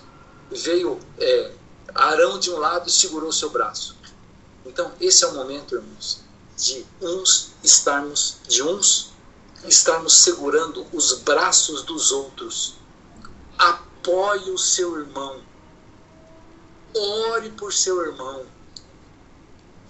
Veio 0.51 0.99
é, 1.19 1.53
Arão 1.95 2.39
de 2.39 2.51
um 2.51 2.59
lado 2.59 2.89
e 2.89 2.93
segurou 2.93 3.29
o 3.29 3.33
seu 3.33 3.51
braço. 3.51 3.97
Então, 4.65 4.91
esse 5.01 5.23
é 5.25 5.29
o 5.29 5.35
momento, 5.35 5.75
irmãos, 5.75 6.24
de 6.57 6.87
uns 7.01 7.53
estarmos, 7.63 8.39
de 8.49 8.63
uns 8.63 9.13
estarmos 9.67 10.15
segurando 10.15 10.87
os 10.93 11.13
braços 11.21 11.83
dos 11.83 12.13
outros. 12.13 12.77
Apoie 13.59 14.51
o 14.51 14.59
seu 14.59 14.99
irmão. 14.99 15.43
Ore 16.95 17.51
por 17.51 17.73
seu 17.73 18.01
irmão. 18.05 18.47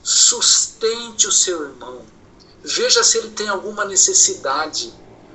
Sustente 0.02 1.26
o 1.26 1.32
seu 1.32 1.62
irmão 1.64 2.04
Veja 2.66 3.04
se 3.04 3.18
ele 3.18 3.28
tem 3.28 3.46
alguma 3.46 3.84
necessidade. 3.84 4.90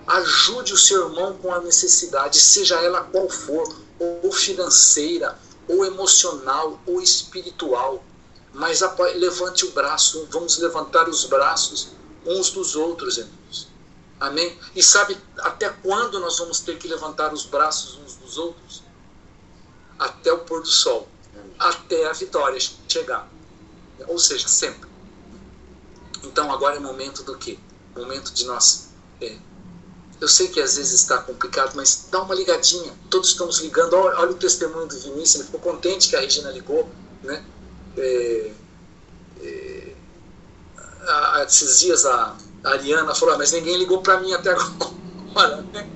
Ajude 0.08 0.74
o 0.74 0.78
seu 0.78 1.08
irmão 1.08 1.38
com 1.38 1.54
a 1.54 1.62
necessidade, 1.62 2.40
seja 2.40 2.82
ela 2.82 3.04
qual 3.04 3.30
for, 3.30 3.72
ou 4.00 4.32
financeira, 4.32 5.38
ou 5.68 5.86
emocional, 5.86 6.82
ou 6.88 7.00
espiritual. 7.00 8.04
Mas 8.54 8.82
levante 9.16 9.66
o 9.66 9.72
braço, 9.72 10.28
vamos 10.32 10.58
levantar 10.58 11.08
os 11.08 11.26
braços 11.26 11.90
uns 12.26 12.50
dos 12.50 12.76
outros, 12.76 13.18
irmãos. 13.18 13.68
Amém? 14.20 14.58
E 14.76 14.84
sabe 14.84 15.18
até 15.38 15.70
quando 15.70 16.20
nós 16.20 16.38
vamos 16.40 16.60
ter 16.60 16.78
que 16.78 16.88
levantar 16.88 17.34
os 17.34 17.46
braços 17.46 17.98
uns 17.98 18.16
dos 18.16 18.38
outros? 18.38 18.84
Até 19.98 20.32
o 20.34 20.40
pôr 20.40 20.62
do 20.62 20.68
sol. 20.68 21.08
até 21.58 22.08
a 22.08 22.14
vitória 22.14 22.60
chegar. 22.88 23.30
Ou 24.08 24.18
seja, 24.18 24.48
sempre. 24.48 24.90
Então 26.24 26.52
agora 26.52 26.78
é 26.78 26.80
momento 26.80 27.24
do 27.24 27.38
quê? 27.38 27.60
Momento 27.96 28.32
de 28.34 28.46
nós. 28.46 28.90
É, 29.22 29.38
eu 30.22 30.28
sei 30.28 30.50
que 30.50 30.60
às 30.62 30.76
vezes 30.76 30.94
está 30.94 31.18
complicado, 31.20 31.76
mas 31.76 32.08
dá 32.12 32.22
uma 32.22 32.36
ligadinha. 32.36 32.94
Todos 33.10 33.30
estamos 33.30 33.60
ligando. 33.60 33.94
Olha, 33.94 34.20
olha 34.20 34.32
o 34.32 34.36
testemunho 34.36 34.88
do 34.88 34.98
Vinícius, 35.00 35.36
ele 35.36 35.44
ficou 35.46 35.60
contente 35.60 36.10
que 36.10 36.16
a 36.16 36.20
Regina 36.20 36.52
ligou. 36.52 36.90
Né? 37.24 37.44
É, 38.00 38.52
é, 39.42 39.96
a, 41.08 41.44
esses 41.48 41.80
dias 41.80 42.06
a, 42.06 42.38
a 42.64 42.70
Ariana 42.70 43.14
falou: 43.16 43.36
ah, 43.36 43.38
Mas 43.38 43.52
ninguém 43.52 43.78
ligou 43.78 44.02
para 44.02 44.20
mim 44.20 44.34
até 44.34 44.52
agora. 44.56 45.62
Né? 45.74 45.90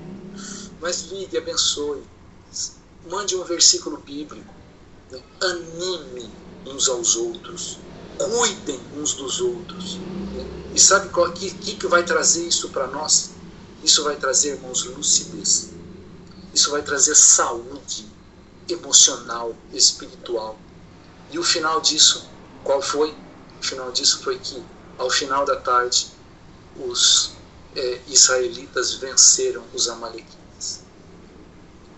Mas 0.80 1.02
ligue, 1.10 1.38
abençoe. 1.38 2.02
Mande 3.10 3.36
um 3.36 3.44
versículo 3.44 3.98
bíblico. 3.98 4.54
Né? 5.10 5.20
Anime 5.40 6.30
uns 6.66 6.88
aos 6.88 7.16
outros 7.16 7.78
cuidem 8.18 8.80
uns 8.96 9.14
dos 9.14 9.40
outros. 9.40 9.98
E 10.74 10.80
sabe 10.80 11.08
o 11.08 11.32
que, 11.32 11.50
que 11.50 11.86
vai 11.86 12.04
trazer 12.04 12.46
isso 12.46 12.68
para 12.70 12.86
nós? 12.88 13.30
Isso 13.82 14.02
vai 14.02 14.16
trazer, 14.16 14.54
irmãos, 14.54 14.84
lucidez. 14.84 15.70
Isso 16.52 16.70
vai 16.70 16.82
trazer 16.82 17.14
saúde 17.14 18.06
emocional, 18.68 19.54
espiritual. 19.72 20.58
E 21.30 21.38
o 21.38 21.42
final 21.42 21.80
disso, 21.80 22.28
qual 22.62 22.80
foi? 22.80 23.14
O 23.60 23.64
final 23.64 23.90
disso 23.92 24.22
foi 24.22 24.38
que, 24.38 24.62
ao 24.98 25.10
final 25.10 25.44
da 25.44 25.56
tarde, 25.56 26.08
os 26.76 27.32
é, 27.74 28.00
israelitas 28.06 28.94
venceram 28.94 29.64
os 29.72 29.88
amalequitas. 29.88 30.44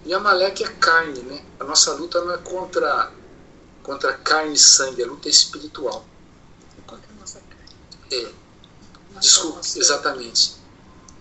E 0.06 0.14
Amaleque 0.14 0.62
é 0.62 0.68
carne, 0.68 1.20
né? 1.22 1.44
A 1.58 1.64
nossa 1.64 1.92
luta 1.94 2.22
não 2.24 2.32
é 2.32 2.38
contra 2.38 3.12
contra 3.82 4.14
carne 4.14 4.54
e 4.54 4.58
sangue, 4.58 5.02
a 5.02 5.06
luta 5.06 5.28
é 5.28 5.30
espiritual. 5.30 6.04
Contra 6.86 7.08
a 7.10 7.20
nossa 7.20 7.40
carne. 7.40 7.76
É. 8.10 8.32
Desculpa, 9.20 9.60
exatamente. 9.60 10.56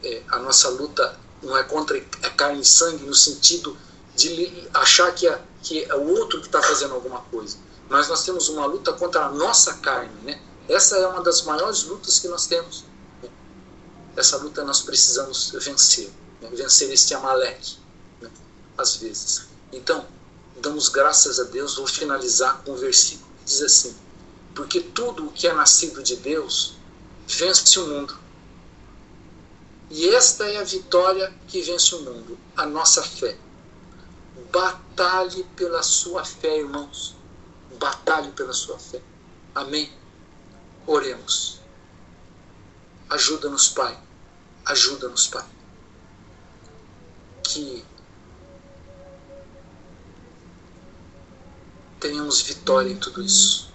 É, 0.04 0.22
a 0.30 0.40
nossa 0.40 0.70
luta 0.70 1.20
não 1.42 1.58
é 1.58 1.64
contra 1.64 1.98
a 2.24 2.30
carne 2.32 2.62
e 2.62 2.66
sangue 2.66 3.06
no 3.06 3.14
sentido 3.14 3.78
de 4.16 4.68
achar 4.74 5.12
que 5.14 5.28
é, 5.28 5.42
que 5.62 5.84
é 5.84 5.96
o 5.96 6.08
outro 6.08 6.40
que 6.40 6.48
está 6.48 6.62
fazendo 6.62 6.94
alguma 6.94 7.22
coisa. 7.22 7.58
Mas 7.90 8.08
nós 8.08 8.24
temos 8.24 8.50
uma 8.50 8.66
luta 8.66 8.94
contra 8.94 9.26
a 9.26 9.32
nossa 9.32 9.76
carne. 9.76 10.14
Né? 10.24 10.42
Essa 10.68 10.98
é 10.98 11.08
uma 11.08 11.22
das 11.22 11.44
maiores 11.44 11.84
lutas 11.84 12.20
que 12.20 12.28
nós 12.28 12.48
temos. 12.48 12.84
Né? 13.22 13.30
Essa 14.16 14.38
luta 14.38 14.64
nós 14.64 14.82
precisamos 14.82 15.52
vencer. 15.52 16.10
Né? 16.42 16.50
Vencer 16.52 16.92
este 16.92 17.14
Amaleque, 17.14 17.78
né? 18.22 18.30
às 18.78 18.96
vezes. 18.98 19.48
Então, 19.72 20.06
damos 20.62 20.90
graças 20.90 21.40
a 21.40 21.44
Deus, 21.44 21.76
vou 21.76 21.88
finalizar 21.88 22.62
com 22.64 22.72
um 22.72 22.76
versículo 22.76 23.30
que 23.40 23.46
diz 23.46 23.62
assim: 23.62 23.96
Porque 24.56 24.82
tudo 24.82 25.28
o 25.28 25.32
que 25.32 25.48
é 25.48 25.54
nascido 25.54 26.02
de 26.02 26.16
Deus 26.16 26.76
vence 27.28 27.80
o 27.80 27.88
mundo. 27.88 28.18
E 29.90 30.10
esta 30.10 30.46
é 30.46 30.58
a 30.58 30.64
vitória 30.64 31.32
que 31.48 31.62
vence 31.62 31.94
o 31.94 32.02
mundo, 32.02 32.38
a 32.58 32.66
nossa 32.66 33.04
fé. 33.04 33.38
Batalhe 34.52 35.44
pela 35.56 35.84
sua 35.84 36.26
fé, 36.26 36.60
irmãos. 36.60 37.15
Batalhe 37.76 38.32
pela 38.32 38.54
sua 38.54 38.78
fé. 38.80 39.02
Amém? 39.54 39.92
Oremos. 40.86 41.62
Ajuda-nos, 43.10 43.70
Pai. 43.70 43.98
Ajuda-nos, 44.66 45.28
Pai. 45.28 45.46
Que 47.44 47.86
tenhamos 52.00 52.42
vitória 52.42 52.92
em 52.92 52.98
tudo 52.98 53.24
isso. 53.24 53.72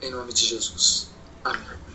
Em 0.00 0.10
nome 0.10 0.32
de 0.32 0.46
Jesus. 0.46 1.08
Amém. 1.44 1.87